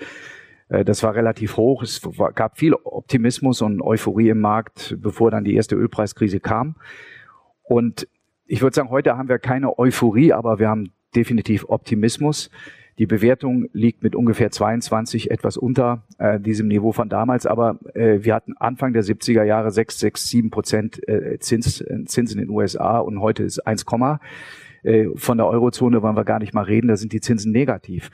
Äh, 0.70 0.86
das 0.86 1.04
war 1.04 1.16
relativ 1.16 1.58
hoch. 1.58 1.84
Es 1.84 2.02
gab 2.36 2.58
viel 2.58 2.74
Optimismus 2.76 3.62
und 3.62 3.82
Euphorie 3.82 4.30
im 4.30 4.42
Markt, 4.42 4.96
bevor 5.00 5.32
dann 5.32 5.44
die 5.44 5.56
erste 5.56 5.76
Ölpreiskrise 5.76 6.40
kam. 6.40 6.76
Und 7.64 8.08
ich 8.46 8.62
würde 8.62 8.76
sagen, 8.76 8.90
heute 8.90 9.18
haben 9.18 9.28
wir 9.28 9.40
keine 9.40 9.80
Euphorie, 9.80 10.34
aber 10.34 10.60
wir 10.60 10.70
haben 10.70 10.92
definitiv 11.16 11.66
Optimismus. 11.68 12.52
Die 12.98 13.06
Bewertung 13.06 13.68
liegt 13.74 14.04
mit 14.04 14.16
ungefähr 14.16 14.52
22 14.52 15.30
etwas 15.30 15.58
unter 15.58 16.04
äh, 16.18 16.40
diesem 16.40 16.70
Niveau 16.70 16.94
von 16.94 17.10
damals, 17.10 17.46
aber 17.46 17.80
äh, 17.94 18.20
wir 18.22 18.34
hatten 18.34 18.56
Anfang 18.58 18.94
der 18.94 19.04
70er 19.04 19.44
Jahre 19.44 19.72
6, 19.72 20.00
6, 20.00 20.28
7 20.28 20.50
Prozent 20.50 21.06
äh, 21.08 21.38
Zins, 21.40 21.82
äh, 21.82 22.06
Zinsen 22.06 22.40
in 22.40 22.48
den 22.48 22.56
USA 22.56 23.00
und 23.00 23.20
heute 23.20 23.44
ist 23.44 23.60
1, 23.60 23.86
äh, 24.84 25.08
von 25.16 25.38
der 25.38 25.48
Eurozone 25.48 26.02
wollen 26.02 26.16
wir 26.16 26.24
gar 26.24 26.40
nicht 26.40 26.54
mal 26.54 26.64
reden, 26.64 26.88
da 26.88 26.96
sind 26.96 27.12
die 27.12 27.20
Zinsen 27.20 27.52
negativ. 27.52 28.12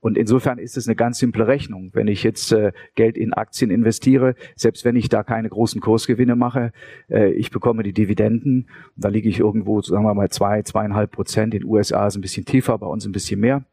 Und 0.00 0.18
insofern 0.18 0.58
ist 0.58 0.76
es 0.76 0.86
eine 0.86 0.96
ganz 0.96 1.18
simple 1.18 1.46
Rechnung. 1.46 1.88
Wenn 1.94 2.08
ich 2.08 2.24
jetzt 2.24 2.52
äh, 2.52 2.72
Geld 2.94 3.16
in 3.16 3.32
Aktien 3.32 3.70
investiere, 3.70 4.34
selbst 4.54 4.84
wenn 4.84 4.96
ich 4.96 5.08
da 5.08 5.22
keine 5.22 5.48
großen 5.48 5.80
Kursgewinne 5.80 6.36
mache, 6.36 6.72
äh, 7.08 7.30
ich 7.30 7.50
bekomme 7.50 7.82
die 7.82 7.94
Dividenden. 7.94 8.68
Da 8.96 9.08
liege 9.08 9.30
ich 9.30 9.40
irgendwo, 9.40 9.80
sagen 9.80 10.04
wir 10.04 10.12
mal, 10.12 10.28
zwei, 10.28 10.60
zweieinhalb 10.60 11.10
Prozent. 11.10 11.54
In 11.54 11.60
den 11.60 11.70
USA 11.70 12.06
ist 12.06 12.16
ein 12.16 12.20
bisschen 12.20 12.44
tiefer, 12.44 12.76
bei 12.76 12.86
uns 12.86 13.06
ein 13.06 13.12
bisschen 13.12 13.40
mehr. 13.40 13.64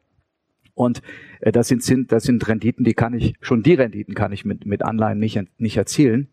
Und 0.74 1.02
äh, 1.40 1.52
das, 1.52 1.68
sind, 1.68 1.82
sind, 1.82 2.12
das 2.12 2.24
sind 2.24 2.46
Renditen, 2.48 2.84
die 2.84 2.94
kann 2.94 3.14
ich, 3.14 3.34
schon 3.40 3.62
die 3.62 3.74
Renditen 3.74 4.14
kann 4.14 4.32
ich 4.32 4.44
mit, 4.44 4.66
mit 4.66 4.82
Anleihen 4.82 5.18
nicht, 5.18 5.40
nicht 5.58 5.76
erzielen. 5.76 6.28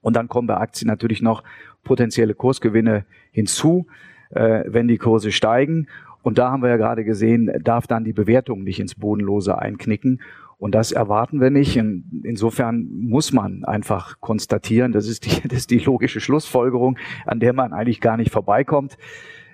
Und 0.00 0.16
dann 0.16 0.28
kommen 0.28 0.46
bei 0.46 0.56
Aktien 0.56 0.88
natürlich 0.88 1.22
noch 1.22 1.42
potenzielle 1.84 2.34
Kursgewinne 2.34 3.04
hinzu, 3.32 3.86
äh, 4.30 4.64
wenn 4.66 4.88
die 4.88 4.98
Kurse 4.98 5.32
steigen. 5.32 5.88
Und 6.22 6.38
da 6.38 6.50
haben 6.50 6.62
wir 6.62 6.70
ja 6.70 6.76
gerade 6.76 7.04
gesehen, 7.04 7.50
darf 7.62 7.86
dann 7.86 8.04
die 8.04 8.12
Bewertung 8.12 8.62
nicht 8.62 8.80
ins 8.80 8.94
Bodenlose 8.94 9.58
einknicken. 9.58 10.20
Und 10.58 10.74
das 10.74 10.92
erwarten 10.92 11.40
wir 11.40 11.48
nicht. 11.48 11.76
Insofern 11.76 12.86
muss 12.92 13.32
man 13.32 13.64
einfach 13.64 14.20
konstatieren, 14.20 14.92
das 14.92 15.08
ist 15.08 15.24
die, 15.24 15.40
das 15.48 15.60
ist 15.60 15.70
die 15.70 15.78
logische 15.78 16.20
Schlussfolgerung, 16.20 16.98
an 17.24 17.40
der 17.40 17.54
man 17.54 17.72
eigentlich 17.72 18.00
gar 18.00 18.16
nicht 18.16 18.30
vorbeikommt, 18.30 18.98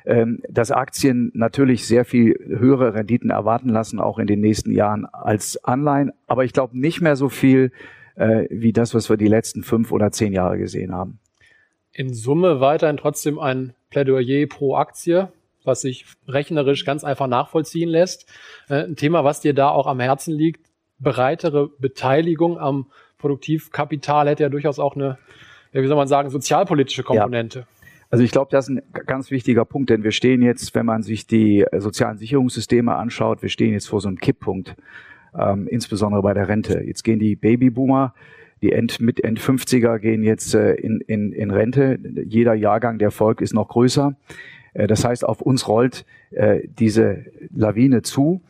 ähm, 0.07 0.41
dass 0.49 0.71
Aktien 0.71 1.31
natürlich 1.35 1.87
sehr 1.87 2.05
viel 2.05 2.35
höhere 2.47 2.95
Renditen 2.95 3.31
erwarten 3.31 3.69
lassen, 3.69 4.01
auch 4.01 4.19
in 4.19 4.27
den 4.27 4.41
nächsten 4.41 4.73
Jahren 4.73 5.05
als 5.05 5.63
Anleihen. 5.65 6.13
Aber 6.27 6.45
ich 6.45 6.53
glaube 6.53 6.79
nicht 6.79 7.01
mehr 7.01 7.17
so 7.17 7.29
viel 7.29 7.73
äh, 8.15 8.47
wie 8.51 8.73
das, 8.73 8.95
was 8.95 9.11
wir 9.11 9.17
die 9.17 9.29
letzten 9.29 9.63
fünf 9.63 9.93
oder 9.93 10.11
zehn 10.13 10.33
Jahre 10.33 10.59
gesehen 10.59 10.95
haben. 10.95 11.19
In 11.93 12.15
Summe 12.15 12.61
weiterhin 12.61 12.97
trotzdem 12.97 13.39
ein 13.39 13.75
Plädoyer 13.91 14.47
pro 14.47 14.77
Aktie 14.77 15.29
was 15.67 15.81
sich 15.81 16.07
rechnerisch 16.29 16.85
ganz 16.85 17.05
einfach 17.05 17.27
nachvollziehen 17.27 17.89
lässt. 17.89 18.29
Äh, 18.69 18.85
ein 18.85 18.97
Thema, 18.97 19.25
was 19.25 19.41
dir 19.41 19.55
da 19.55 19.69
auch 19.69 19.87
am 19.87 20.01
Herzen 20.01 20.33
liegt, 20.33 20.71
breitere 20.99 21.69
Beteiligung 21.79 22.59
am 22.59 22.87
Produktivkapital 23.19 24.29
hätte 24.29 24.45
ja 24.45 24.49
durchaus 24.49 24.79
auch 24.79 24.95
eine, 24.95 25.19
wie 25.73 25.87
soll 25.87 25.97
man 25.97 26.09
sagen, 26.09 26.31
sozialpolitische 26.31 27.03
Komponente. 27.03 27.61
Ja. 27.61 27.67
Also 28.11 28.25
ich 28.25 28.31
glaube, 28.31 28.49
das 28.51 28.69
ist 28.69 28.77
ein 28.77 28.83
ganz 29.07 29.31
wichtiger 29.31 29.65
Punkt, 29.65 29.91
denn 29.91 30.05
wir 30.05 30.13
stehen 30.13 30.43
jetzt, 30.43 30.75
wenn 30.75 30.87
man 30.87 31.03
sich 31.03 31.27
die 31.27 31.63
äh, 31.63 31.81
sozialen 31.81 32.19
Sicherungssysteme 32.19 32.95
anschaut, 32.95 33.43
wir 33.43 33.49
stehen 33.49 33.73
jetzt 33.73 33.89
vor 33.89 34.01
so 34.01 34.09
einem 34.09 34.19
Kipppunkt, 34.19 34.77
ähm, 35.37 35.67
insbesondere 35.67 36.23
bei 36.23 36.35
der 36.35 36.49
Rente. 36.49 36.83
Jetzt 36.85 37.03
gehen 37.03 37.19
die 37.19 37.37
Babyboomer, 37.37 38.15
die 38.63 38.73
End, 38.73 39.01
mit 39.01 39.23
End 39.23 39.41
50er 39.41 39.99
gehen 39.99 40.23
jetzt 40.23 40.55
äh, 40.55 40.75
in, 40.75 41.01
in, 41.01 41.33
in 41.33 41.51
Rente. 41.51 41.99
Jeder 42.25 42.55
Jahrgang 42.55 42.99
der 42.99 43.11
Volk 43.11 43.41
ist 43.41 43.53
noch 43.53 43.69
größer. 43.69 44.17
Äh, 44.73 44.87
das 44.87 45.05
heißt, 45.05 45.25
auf 45.25 45.43
uns 45.43 45.69
rollt 45.69 46.07
äh, 46.31 46.61
diese 46.67 47.27
Lawine 47.55 48.03
zu. 48.03 48.43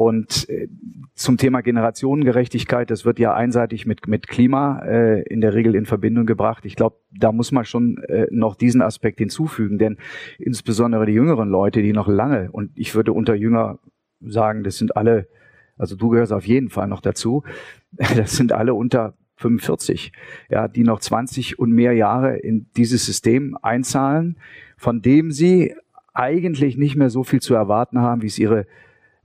Und 0.00 0.48
äh, 0.48 0.66
zum 1.14 1.36
Thema 1.36 1.60
Generationengerechtigkeit, 1.60 2.90
das 2.90 3.04
wird 3.04 3.18
ja 3.18 3.34
einseitig 3.34 3.84
mit, 3.84 4.08
mit 4.08 4.28
Klima 4.28 4.78
äh, 4.78 5.20
in 5.24 5.42
der 5.42 5.52
Regel 5.52 5.74
in 5.74 5.84
Verbindung 5.84 6.24
gebracht. 6.24 6.64
Ich 6.64 6.74
glaube, 6.74 6.96
da 7.10 7.32
muss 7.32 7.52
man 7.52 7.66
schon 7.66 7.98
äh, 8.04 8.26
noch 8.30 8.56
diesen 8.56 8.80
Aspekt 8.80 9.18
hinzufügen, 9.18 9.76
denn 9.76 9.98
insbesondere 10.38 11.04
die 11.04 11.12
jüngeren 11.12 11.50
Leute, 11.50 11.82
die 11.82 11.92
noch 11.92 12.08
lange, 12.08 12.50
und 12.50 12.70
ich 12.76 12.94
würde 12.94 13.12
unter 13.12 13.34
Jünger 13.34 13.78
sagen, 14.22 14.64
das 14.64 14.78
sind 14.78 14.96
alle, 14.96 15.28
also 15.76 15.96
du 15.96 16.08
gehörst 16.08 16.32
auf 16.32 16.46
jeden 16.46 16.70
Fall 16.70 16.88
noch 16.88 17.02
dazu, 17.02 17.44
das 18.16 18.34
sind 18.34 18.52
alle 18.52 18.72
unter 18.72 19.18
45, 19.36 20.12
ja, 20.48 20.66
die 20.66 20.82
noch 20.82 21.00
20 21.00 21.58
und 21.58 21.72
mehr 21.72 21.92
Jahre 21.92 22.38
in 22.38 22.70
dieses 22.74 23.04
System 23.04 23.54
einzahlen 23.60 24.38
von 24.78 25.02
dem 25.02 25.30
sie 25.30 25.74
eigentlich 26.14 26.78
nicht 26.78 26.96
mehr 26.96 27.10
so 27.10 27.22
viel 27.22 27.42
zu 27.42 27.54
erwarten 27.54 27.98
haben, 27.98 28.22
wie 28.22 28.28
es 28.28 28.38
ihre 28.38 28.66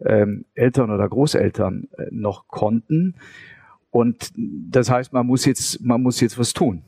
ähm, 0.03 0.45
Eltern 0.53 0.91
oder 0.91 1.07
Großeltern 1.07 1.87
äh, 1.97 2.07
noch 2.11 2.47
konnten. 2.47 3.15
Und 3.91 4.31
das 4.35 4.89
heißt, 4.89 5.13
man 5.13 5.25
muss 5.25 5.45
jetzt, 5.45 5.81
man 5.81 6.01
muss 6.01 6.19
jetzt 6.19 6.37
was 6.37 6.53
tun. 6.53 6.81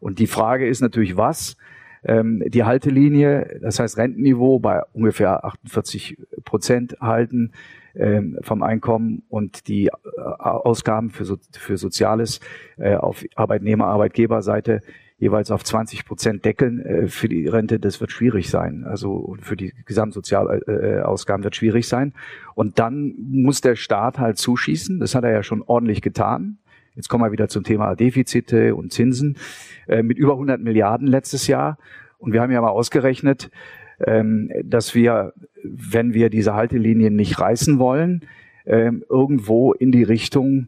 Und 0.00 0.18
die 0.18 0.26
Frage 0.26 0.66
ist 0.68 0.80
natürlich, 0.80 1.16
was? 1.16 1.56
Ähm, 2.04 2.42
die 2.48 2.64
Haltelinie, 2.64 3.60
das 3.60 3.78
heißt 3.78 3.96
Rentenniveau 3.96 4.58
bei 4.58 4.82
ungefähr 4.92 5.44
48 5.44 6.18
Prozent 6.44 6.96
halten 7.00 7.52
ähm, 7.94 8.38
vom 8.42 8.62
Einkommen 8.62 9.22
und 9.28 9.68
die 9.68 9.86
äh, 9.86 9.90
Ausgaben 10.20 11.10
für, 11.10 11.24
so, 11.24 11.36
für 11.52 11.76
Soziales 11.76 12.40
äh, 12.78 12.96
auf 12.96 13.24
Arbeitnehmer, 13.36 13.86
Arbeitgeberseite 13.86 14.80
jeweils 15.22 15.52
auf 15.52 15.62
20 15.62 16.04
Prozent 16.04 16.44
deckeln 16.44 16.80
äh, 16.80 17.06
für 17.06 17.28
die 17.28 17.46
Rente, 17.46 17.78
das 17.78 18.00
wird 18.00 18.10
schwierig 18.10 18.50
sein. 18.50 18.82
Also 18.84 19.36
für 19.40 19.56
die 19.56 19.72
Gesamtsozialausgaben 19.86 21.44
wird 21.44 21.54
schwierig 21.54 21.86
sein. 21.86 22.12
Und 22.56 22.80
dann 22.80 23.14
muss 23.30 23.60
der 23.60 23.76
Staat 23.76 24.18
halt 24.18 24.36
zuschießen. 24.38 24.98
Das 24.98 25.14
hat 25.14 25.22
er 25.22 25.30
ja 25.30 25.44
schon 25.44 25.62
ordentlich 25.62 26.02
getan. 26.02 26.58
Jetzt 26.96 27.08
kommen 27.08 27.22
wir 27.22 27.30
wieder 27.30 27.46
zum 27.46 27.62
Thema 27.62 27.94
Defizite 27.94 28.74
und 28.74 28.92
Zinsen 28.92 29.38
äh, 29.86 30.02
mit 30.02 30.18
über 30.18 30.32
100 30.32 30.60
Milliarden 30.60 31.06
letztes 31.06 31.46
Jahr. 31.46 31.78
Und 32.18 32.32
wir 32.32 32.42
haben 32.42 32.50
ja 32.50 32.60
mal 32.60 32.70
ausgerechnet, 32.70 33.48
ähm, 34.04 34.50
dass 34.64 34.96
wir, 34.96 35.34
wenn 35.62 36.14
wir 36.14 36.30
diese 36.30 36.54
Haltelinien 36.54 37.14
nicht 37.14 37.38
reißen 37.38 37.78
wollen, 37.78 38.22
ähm, 38.66 39.04
irgendwo 39.08 39.72
in 39.72 39.92
die 39.92 40.02
Richtung 40.02 40.66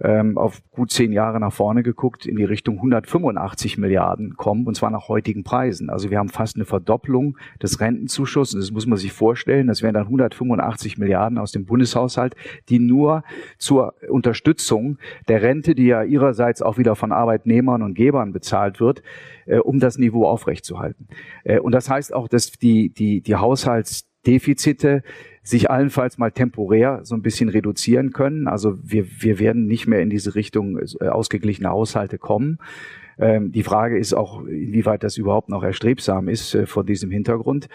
ähm, 0.00 0.38
auf 0.38 0.62
gut 0.70 0.90
zehn 0.90 1.12
Jahre 1.12 1.40
nach 1.40 1.52
vorne 1.52 1.82
geguckt, 1.82 2.26
in 2.26 2.36
die 2.36 2.44
Richtung 2.44 2.76
185 2.76 3.78
Milliarden 3.78 4.36
kommen, 4.36 4.66
und 4.66 4.74
zwar 4.74 4.90
nach 4.90 5.08
heutigen 5.08 5.44
Preisen. 5.44 5.90
Also 5.90 6.10
wir 6.10 6.18
haben 6.18 6.28
fast 6.28 6.56
eine 6.56 6.64
Verdopplung 6.64 7.36
des 7.62 7.80
Rentenzuschusses. 7.80 8.60
Das 8.60 8.70
muss 8.72 8.86
man 8.86 8.98
sich 8.98 9.12
vorstellen. 9.12 9.66
Das 9.66 9.82
wären 9.82 9.94
dann 9.94 10.04
185 10.04 10.98
Milliarden 10.98 11.38
aus 11.38 11.52
dem 11.52 11.66
Bundeshaushalt, 11.66 12.34
die 12.68 12.78
nur 12.78 13.22
zur 13.58 13.94
Unterstützung 14.08 14.98
der 15.28 15.42
Rente, 15.42 15.74
die 15.74 15.86
ja 15.86 16.02
ihrerseits 16.02 16.62
auch 16.62 16.78
wieder 16.78 16.96
von 16.96 17.12
Arbeitnehmern 17.12 17.82
und 17.82 17.94
Gebern 17.94 18.32
bezahlt 18.32 18.80
wird, 18.80 19.02
äh, 19.46 19.58
um 19.58 19.78
das 19.78 19.98
Niveau 19.98 20.26
aufrechtzuerhalten. 20.26 21.08
Äh, 21.44 21.58
und 21.58 21.72
das 21.72 21.88
heißt 21.88 22.14
auch, 22.14 22.28
dass 22.28 22.52
die, 22.52 22.90
die, 22.92 23.20
die 23.20 23.36
Haushaltsdefizite 23.36 25.02
sich 25.42 25.70
allenfalls 25.70 26.18
mal 26.18 26.30
temporär 26.30 27.00
so 27.02 27.14
ein 27.14 27.22
bisschen 27.22 27.48
reduzieren 27.48 28.12
können. 28.12 28.46
Also 28.46 28.78
wir, 28.82 29.06
wir 29.20 29.38
werden 29.38 29.66
nicht 29.66 29.86
mehr 29.86 30.00
in 30.00 30.10
diese 30.10 30.34
Richtung 30.34 30.78
äh, 30.78 31.08
ausgeglichene 31.08 31.68
Haushalte 31.68 32.18
kommen. 32.18 32.58
Ähm, 33.18 33.52
die 33.52 33.64
Frage 33.64 33.98
ist 33.98 34.14
auch, 34.14 34.44
inwieweit 34.44 35.02
das 35.02 35.16
überhaupt 35.16 35.48
noch 35.48 35.64
erstrebsam 35.64 36.28
ist 36.28 36.54
äh, 36.54 36.66
vor 36.66 36.84
diesem 36.84 37.10
Hintergrund. 37.10 37.68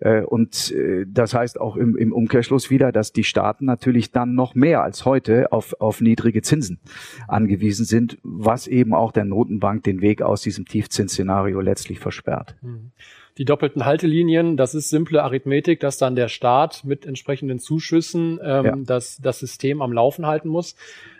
Äh, 0.00 0.22
und 0.22 0.70
äh, 0.72 1.06
das 1.08 1.32
heißt 1.32 1.58
auch 1.60 1.76
im, 1.76 1.96
im 1.96 2.12
Umkehrschluss 2.12 2.70
wieder, 2.70 2.92
dass 2.92 3.12
die 3.12 3.24
Staaten 3.24 3.64
natürlich 3.64 4.12
dann 4.12 4.34
noch 4.34 4.54
mehr 4.54 4.82
als 4.82 5.06
heute 5.06 5.50
auf, 5.50 5.74
auf 5.80 6.02
niedrige 6.02 6.42
Zinsen 6.42 6.78
angewiesen 7.26 7.86
sind, 7.86 8.18
was 8.22 8.66
eben 8.66 8.92
auch 8.94 9.12
der 9.12 9.24
Notenbank 9.24 9.82
den 9.82 10.02
Weg 10.02 10.20
aus 10.20 10.42
diesem 10.42 10.66
Tiefzinsszenario 10.66 11.60
letztlich 11.60 11.98
versperrt. 11.98 12.56
Mhm 12.60 12.92
die 13.38 13.44
doppelten 13.44 13.84
Haltelinien, 13.84 14.56
das 14.56 14.74
ist 14.74 14.90
simple 14.90 15.22
Arithmetik, 15.22 15.78
dass 15.78 15.96
dann 15.96 16.16
der 16.16 16.28
Staat 16.28 16.84
mit 16.84 17.06
entsprechenden 17.06 17.60
Zuschüssen 17.60 18.40
ähm, 18.42 18.64
ja. 18.64 18.76
das, 18.84 19.18
das 19.22 19.38
System 19.38 19.80
am 19.80 19.92
Laufen 19.92 20.26
halten 20.26 20.48
muss. 20.48 20.74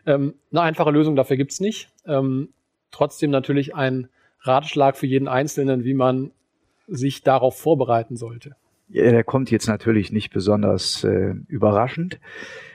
Ähm, 0.05 0.35
eine 0.51 0.63
einfache 0.63 0.91
Lösung 0.91 1.15
dafür 1.15 1.37
gibt's 1.37 1.61
nicht. 1.61 1.91
Ähm, 2.07 2.49
trotzdem 2.91 3.31
natürlich 3.31 3.77
ein 3.77 4.09
Ratschlag 4.41 4.97
für 4.97 5.07
jeden 5.07 5.29
Einzelnen, 5.29 5.85
wie 5.85 5.95
man 5.95 6.33
sich 6.89 7.23
darauf 7.23 7.57
vorbereiten 7.57 8.17
sollte. 8.17 8.57
Ja, 8.89 9.11
der 9.11 9.23
kommt 9.23 9.51
jetzt 9.51 9.69
natürlich 9.69 10.11
nicht 10.11 10.31
besonders 10.31 11.05
äh, 11.05 11.35
überraschend. 11.47 12.19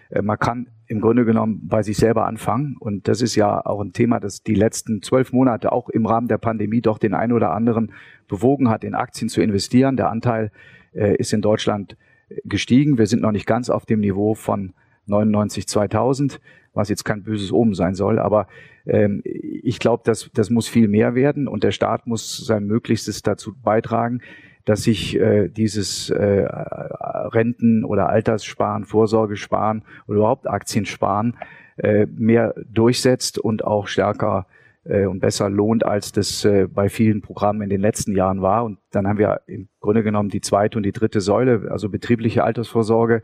Äh, 0.10 0.22
man 0.22 0.40
kann 0.40 0.68
im 0.94 1.02
Grunde 1.02 1.26
genommen 1.26 1.62
bei 1.64 1.82
sich 1.82 1.98
selber 1.98 2.28
anfangen. 2.28 2.78
Und 2.80 3.08
das 3.08 3.22
ist 3.22 3.36
ja 3.36 3.66
auch 3.66 3.82
ein 3.82 3.94
Thema, 3.94 4.20
das 4.20 4.44
die 4.44 4.54
letzten 4.54 5.02
zwölf 5.02 5.34
Monate 5.34 5.72
auch 5.72 5.90
im 5.90 6.06
Rahmen 6.06 6.28
der 6.28 6.38
Pandemie 6.38 6.82
doch 6.82 7.00
den 7.00 7.16
einen 7.16 7.34
oder 7.34 7.52
anderen 7.52 7.92
bewogen 8.28 8.70
hat, 8.70 8.84
in 8.84 8.94
Aktien 8.94 9.28
zu 9.28 9.42
investieren. 9.42 9.98
Der 9.98 10.10
Anteil 10.10 10.52
äh, 10.94 11.16
ist 11.16 11.34
in 11.34 11.42
Deutschland 11.42 11.98
gestiegen. 12.46 12.98
Wir 12.98 13.08
sind 13.08 13.22
noch 13.22 13.32
nicht 13.32 13.48
ganz 13.48 13.70
auf 13.70 13.86
dem 13.86 14.00
Niveau 14.00 14.36
von 14.36 14.74
99 15.08 15.68
2000, 15.68 16.40
was 16.74 16.90
jetzt 16.90 17.04
kein 17.04 17.24
böses 17.24 17.52
Omen 17.52 17.74
sein 17.74 17.96
soll. 17.96 18.20
Aber 18.20 18.48
ähm, 18.86 19.22
ich 19.24 19.80
glaube, 19.80 20.04
das, 20.06 20.30
das 20.34 20.50
muss 20.50 20.68
viel 20.68 20.88
mehr 20.88 21.16
werden 21.16 21.48
und 21.48 21.64
der 21.64 21.72
Staat 21.72 22.08
muss 22.08 22.38
sein 22.46 22.66
Möglichstes 22.66 23.22
dazu 23.24 23.54
beitragen, 23.56 24.22
dass 24.66 24.84
sich 24.84 25.20
äh, 25.20 25.50
dieses 25.50 26.10
äh, 26.10 26.46
Renten- 26.46 27.84
oder 27.84 28.10
Alterssparen, 28.10 28.86
Vorsorgesparen 28.86 29.84
oder 30.08 30.18
überhaupt 30.18 30.48
Aktiensparen 30.48 31.36
äh, 31.78 32.06
mehr 32.06 32.54
durchsetzt 32.72 33.40
und 33.40 33.64
auch 33.64 33.88
stärker 33.88 34.48
äh, 34.86 35.06
und 35.06 35.20
besser 35.20 35.50
lohnt, 35.50 35.86
als 35.86 36.12
das 36.12 36.46
äh, 36.46 36.68
bei 36.68 36.90
vielen 36.90 37.22
Programmen 37.22 37.62
in 37.62 37.70
den 37.70 37.82
letzten 37.82 38.16
Jahren 38.16 38.42
war. 38.42 38.64
Und 38.64 38.80
dann 38.92 39.08
haben 39.08 39.18
wir 39.18 39.42
im 39.48 39.70
Grunde 39.80 40.04
genommen 40.04 40.30
die 40.30 40.42
zweite 40.42 40.78
und 40.78 40.84
die 40.84 40.92
dritte 40.92 41.22
Säule, 41.22 41.70
also 41.72 41.90
betriebliche 41.90 42.44
Altersvorsorge, 42.44 43.22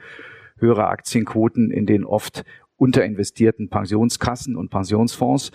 höhere 0.57 0.87
Aktienquoten 0.87 1.71
in 1.71 1.85
den 1.85 2.05
oft 2.05 2.43
unterinvestierten 2.75 3.69
Pensionskassen 3.69 4.55
und 4.55 4.69
Pensionsfonds. 4.69 5.51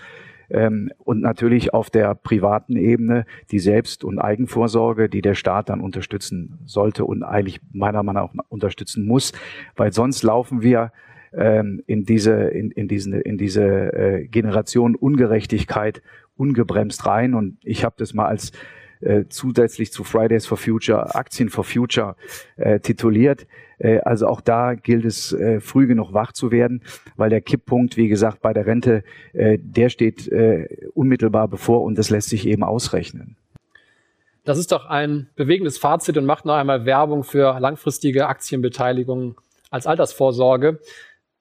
Ähm, 0.50 0.90
und 0.98 1.20
natürlich 1.20 1.72
auf 1.72 1.90
der 1.90 2.14
privaten 2.14 2.76
Ebene 2.76 3.26
die 3.50 3.58
Selbst- 3.58 4.04
und 4.04 4.18
Eigenvorsorge, 4.18 5.08
die 5.08 5.22
der 5.22 5.34
Staat 5.34 5.68
dann 5.68 5.80
unterstützen 5.80 6.58
sollte 6.64 7.04
und 7.04 7.22
eigentlich 7.22 7.60
meiner 7.72 8.02
Meinung 8.02 8.30
nach 8.34 8.44
unterstützen 8.48 9.06
muss, 9.06 9.32
weil 9.76 9.92
sonst 9.92 10.22
laufen 10.22 10.62
wir 10.62 10.92
ähm, 11.32 11.82
in 11.86 12.04
diese, 12.04 12.32
in, 12.32 12.70
in 12.70 12.88
diesen, 12.88 13.12
in 13.14 13.38
diese 13.38 13.92
äh, 13.92 14.26
Generation 14.26 14.94
Ungerechtigkeit 14.94 16.02
ungebremst 16.36 17.06
rein. 17.06 17.34
Und 17.34 17.58
ich 17.62 17.84
habe 17.84 17.94
das 17.98 18.14
mal 18.14 18.26
als 18.26 18.52
äh, 19.00 19.24
zusätzlich 19.28 19.92
zu 19.92 20.04
Fridays 20.04 20.46
for 20.46 20.58
Future, 20.58 21.14
Aktien 21.14 21.48
for 21.48 21.64
Future 21.64 22.16
äh, 22.56 22.80
tituliert. 22.80 23.46
Äh, 23.78 24.00
also 24.00 24.26
auch 24.26 24.40
da 24.40 24.74
gilt 24.74 25.04
es, 25.04 25.32
äh, 25.32 25.60
früh 25.60 25.86
genug 25.86 26.12
wach 26.12 26.32
zu 26.32 26.50
werden, 26.50 26.82
weil 27.16 27.30
der 27.30 27.40
Kipppunkt, 27.40 27.96
wie 27.96 28.08
gesagt, 28.08 28.40
bei 28.40 28.52
der 28.52 28.66
Rente, 28.66 29.04
äh, 29.32 29.58
der 29.60 29.88
steht 29.88 30.28
äh, 30.28 30.88
unmittelbar 30.94 31.48
bevor 31.48 31.82
und 31.82 31.98
das 31.98 32.10
lässt 32.10 32.28
sich 32.28 32.46
eben 32.46 32.62
ausrechnen. 32.62 33.36
Das 34.44 34.58
ist 34.58 34.72
doch 34.72 34.86
ein 34.86 35.28
bewegendes 35.36 35.78
Fazit 35.78 36.18
und 36.18 36.26
macht 36.26 36.44
noch 36.44 36.54
einmal 36.54 36.84
Werbung 36.84 37.24
für 37.24 37.58
langfristige 37.58 38.26
Aktienbeteiligungen 38.26 39.36
als 39.70 39.86
Altersvorsorge. 39.86 40.80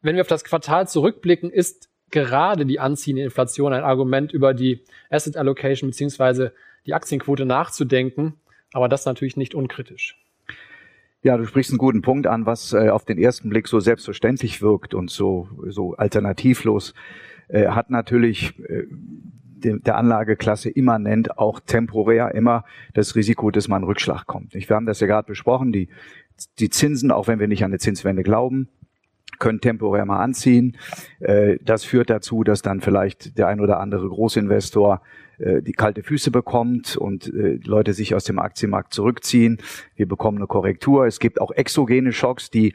Wenn 0.02 0.16
wir 0.16 0.22
auf 0.22 0.28
das 0.28 0.46
Quartal 0.46 0.88
zurückblicken, 0.88 1.50
ist 1.52 1.90
gerade 2.12 2.66
die 2.66 2.80
anziehende 2.80 3.24
Inflation 3.24 3.74
ein 3.74 3.84
Argument 3.84 4.32
über 4.32 4.54
die 4.54 4.86
Asset 5.10 5.36
Allocation 5.36 5.90
beziehungsweise 5.90 6.54
die 6.86 6.94
Aktienquote 6.94 7.46
nachzudenken, 7.46 8.34
aber 8.74 8.90
das 8.90 9.06
natürlich 9.06 9.38
nicht 9.38 9.56
unkritisch. 9.56 10.20
Ja, 11.22 11.38
du 11.38 11.46
sprichst 11.46 11.72
einen 11.72 11.78
guten 11.78 12.02
Punkt 12.02 12.28
an, 12.28 12.46
was 12.46 12.74
äh, 12.74 12.90
auf 12.90 13.06
den 13.06 13.18
ersten 13.18 13.50
Blick 13.50 13.70
so 13.70 13.80
selbstverständlich 13.80 14.62
wirkt 14.62 14.94
und 14.94 15.10
so, 15.10 15.48
so 15.70 15.94
alternativlos, 15.96 16.94
äh, 17.48 17.68
hat 17.68 17.90
natürlich 17.90 18.60
äh, 18.60 18.84
der 19.64 19.96
Anlageklasse 19.96 20.70
immanent 20.70 21.38
auch 21.38 21.62
temporär 21.62 22.36
immer 22.36 22.66
das 22.94 23.16
Risiko, 23.16 23.52
dass 23.52 23.70
man 23.70 23.86
Rückschlag 23.86 24.26
kommt. 24.26 24.54
Wir 24.54 24.76
haben 24.76 24.86
das 24.86 25.00
ja 25.00 25.08
gerade 25.08 25.28
besprochen, 25.28 25.72
die, 25.72 25.88
die 26.60 26.70
Zinsen, 26.70 27.12
auch 27.12 27.30
wenn 27.30 27.40
wir 27.40 27.48
nicht 27.48 27.64
an 27.64 27.72
eine 27.72 27.80
Zinswende 27.80 28.24
glauben, 28.24 28.68
können 29.44 29.60
temporär 29.60 30.06
mal 30.06 30.24
anziehen. 30.24 30.78
Äh, 31.20 31.58
das 31.62 31.84
führt 31.84 32.10
dazu, 32.10 32.46
dass 32.46 32.62
dann 32.62 32.80
vielleicht 32.80 33.38
der 33.38 33.48
ein 33.48 33.60
oder 33.60 33.80
andere 33.82 34.08
Großinvestor 34.08 35.02
äh, 35.38 35.62
die 35.62 35.74
kalte 35.74 36.02
Füße 36.02 36.32
bekommt 36.32 36.96
und 36.96 37.28
äh, 37.28 37.60
Leute 37.66 37.94
sich 37.94 38.16
aus 38.16 38.24
dem 38.24 38.40
Aktienmarkt 38.40 38.94
zurückziehen. 38.94 39.58
Wir 39.98 40.08
bekommen 40.08 40.38
eine 40.38 40.48
Korrektur. 40.48 41.08
Es 41.08 41.20
gibt 41.20 41.42
auch 41.42 41.52
exogene 41.52 42.14
Schocks, 42.14 42.50
die 42.52 42.74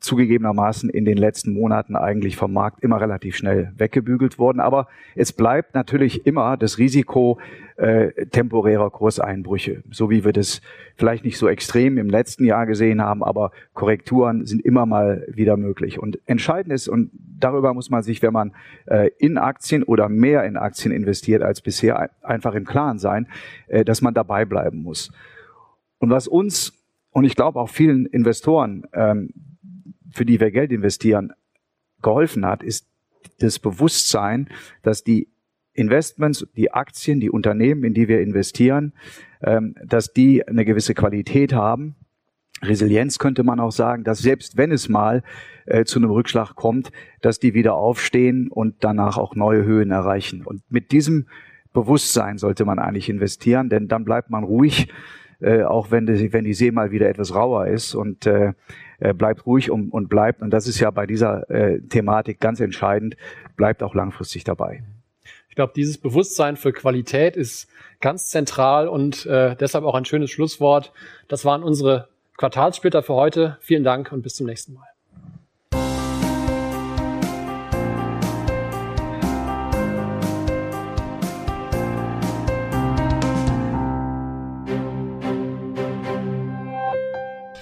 zugegebenermaßen 0.00 0.90
in 0.90 1.04
den 1.04 1.18
letzten 1.18 1.52
Monaten 1.52 1.96
eigentlich 1.96 2.36
vom 2.36 2.52
Markt 2.52 2.82
immer 2.84 3.00
relativ 3.00 3.36
schnell 3.36 3.72
weggebügelt 3.76 4.38
wurden. 4.38 4.60
Aber 4.60 4.86
es 5.16 5.32
bleibt 5.32 5.74
natürlich 5.74 6.26
immer 6.26 6.56
das 6.56 6.78
Risiko 6.78 7.38
äh, 7.76 8.26
temporärer 8.26 8.90
Kurseinbrüche, 8.90 9.82
so 9.90 10.10
wie 10.10 10.24
wir 10.24 10.32
das 10.32 10.60
vielleicht 10.96 11.24
nicht 11.24 11.38
so 11.38 11.48
extrem 11.48 11.98
im 11.98 12.10
letzten 12.10 12.44
Jahr 12.44 12.66
gesehen 12.66 13.02
haben, 13.02 13.22
aber 13.22 13.52
Korrekturen 13.74 14.46
sind 14.46 14.64
immer 14.64 14.86
mal 14.86 15.26
wieder 15.28 15.56
möglich. 15.56 15.98
Und 15.98 16.18
entscheidend 16.26 16.72
ist, 16.72 16.88
und 16.88 17.10
darüber 17.38 17.74
muss 17.74 17.90
man 17.90 18.02
sich, 18.02 18.22
wenn 18.22 18.32
man 18.32 18.52
äh, 18.86 19.10
in 19.18 19.38
Aktien 19.38 19.82
oder 19.82 20.08
mehr 20.08 20.44
in 20.44 20.56
Aktien 20.56 20.92
investiert 20.92 21.42
als 21.42 21.60
bisher, 21.60 22.10
einfach 22.22 22.54
im 22.54 22.64
Klaren 22.64 22.98
sein, 22.98 23.28
äh, 23.68 23.84
dass 23.84 24.02
man 24.02 24.14
dabei 24.14 24.44
bleiben 24.44 24.82
muss. 24.82 25.12
Und 25.98 26.10
was 26.10 26.28
uns 26.28 26.74
und 27.10 27.24
ich 27.24 27.34
glaube 27.34 27.58
auch 27.58 27.68
vielen 27.68 28.06
Investoren 28.06 28.86
ähm, 28.92 29.30
für 30.10 30.24
die 30.24 30.40
wir 30.40 30.50
Geld 30.50 30.72
investieren, 30.72 31.32
geholfen 32.02 32.46
hat, 32.46 32.62
ist 32.62 32.86
das 33.40 33.58
Bewusstsein, 33.58 34.48
dass 34.82 35.04
die 35.04 35.28
Investments, 35.72 36.46
die 36.56 36.72
Aktien, 36.72 37.20
die 37.20 37.30
Unternehmen, 37.30 37.84
in 37.84 37.94
die 37.94 38.08
wir 38.08 38.20
investieren, 38.20 38.92
ähm, 39.42 39.74
dass 39.84 40.12
die 40.12 40.46
eine 40.46 40.64
gewisse 40.64 40.94
Qualität 40.94 41.52
haben. 41.52 41.94
Resilienz 42.60 43.20
könnte 43.20 43.44
man 43.44 43.60
auch 43.60 43.70
sagen, 43.70 44.02
dass 44.02 44.18
selbst 44.18 44.56
wenn 44.56 44.72
es 44.72 44.88
mal 44.88 45.22
äh, 45.66 45.84
zu 45.84 46.00
einem 46.00 46.10
Rückschlag 46.10 46.56
kommt, 46.56 46.90
dass 47.20 47.38
die 47.38 47.54
wieder 47.54 47.74
aufstehen 47.74 48.48
und 48.50 48.76
danach 48.80 49.16
auch 49.16 49.36
neue 49.36 49.64
Höhen 49.64 49.92
erreichen. 49.92 50.44
Und 50.44 50.62
mit 50.68 50.90
diesem 50.90 51.28
Bewusstsein 51.72 52.38
sollte 52.38 52.64
man 52.64 52.80
eigentlich 52.80 53.08
investieren, 53.08 53.68
denn 53.68 53.86
dann 53.86 54.04
bleibt 54.04 54.30
man 54.30 54.42
ruhig, 54.42 54.88
äh, 55.40 55.62
auch 55.62 55.92
wenn 55.92 56.06
die, 56.06 56.32
wenn 56.32 56.44
die 56.44 56.54
See 56.54 56.72
mal 56.72 56.90
wieder 56.90 57.08
etwas 57.08 57.32
rauer 57.32 57.68
ist 57.68 57.94
und 57.94 58.26
äh, 58.98 59.14
bleibt 59.14 59.46
ruhig 59.46 59.70
und, 59.70 59.90
und 59.90 60.08
bleibt, 60.08 60.42
und 60.42 60.50
das 60.50 60.66
ist 60.66 60.80
ja 60.80 60.90
bei 60.90 61.06
dieser 61.06 61.48
äh, 61.50 61.80
Thematik 61.80 62.40
ganz 62.40 62.60
entscheidend, 62.60 63.16
bleibt 63.56 63.82
auch 63.82 63.94
langfristig 63.94 64.44
dabei. 64.44 64.82
Ich 65.48 65.54
glaube, 65.54 65.72
dieses 65.74 65.98
Bewusstsein 65.98 66.56
für 66.56 66.72
Qualität 66.72 67.36
ist 67.36 67.68
ganz 68.00 68.28
zentral 68.28 68.88
und 68.88 69.26
äh, 69.26 69.56
deshalb 69.56 69.84
auch 69.84 69.94
ein 69.94 70.04
schönes 70.04 70.30
Schlusswort. 70.30 70.92
Das 71.26 71.44
waren 71.44 71.62
unsere 71.62 72.08
Quartalssplitter 72.36 73.02
für 73.02 73.14
heute. 73.14 73.58
Vielen 73.60 73.82
Dank 73.82 74.12
und 74.12 74.22
bis 74.22 74.36
zum 74.36 74.46
nächsten 74.46 74.74
Mal. 74.74 74.87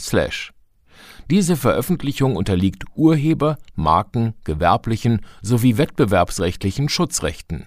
Diese 1.30 1.58
Veröffentlichung 1.58 2.38
unterliegt 2.38 2.86
Urheber-, 2.96 3.58
Marken-, 3.76 4.34
gewerblichen 4.46 5.26
sowie 5.42 5.78
wettbewerbsrechtlichen 5.78 6.88
Schutzrechten. 6.88 7.66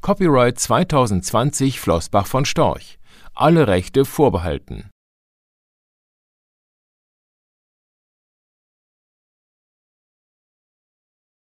Copyright 0.00 0.60
2020 0.60 1.80
Flossbach 1.80 2.28
von 2.28 2.44
Storch. 2.44 3.00
Alle 3.34 3.66
Rechte 3.66 4.04
vorbehalten 4.04 4.90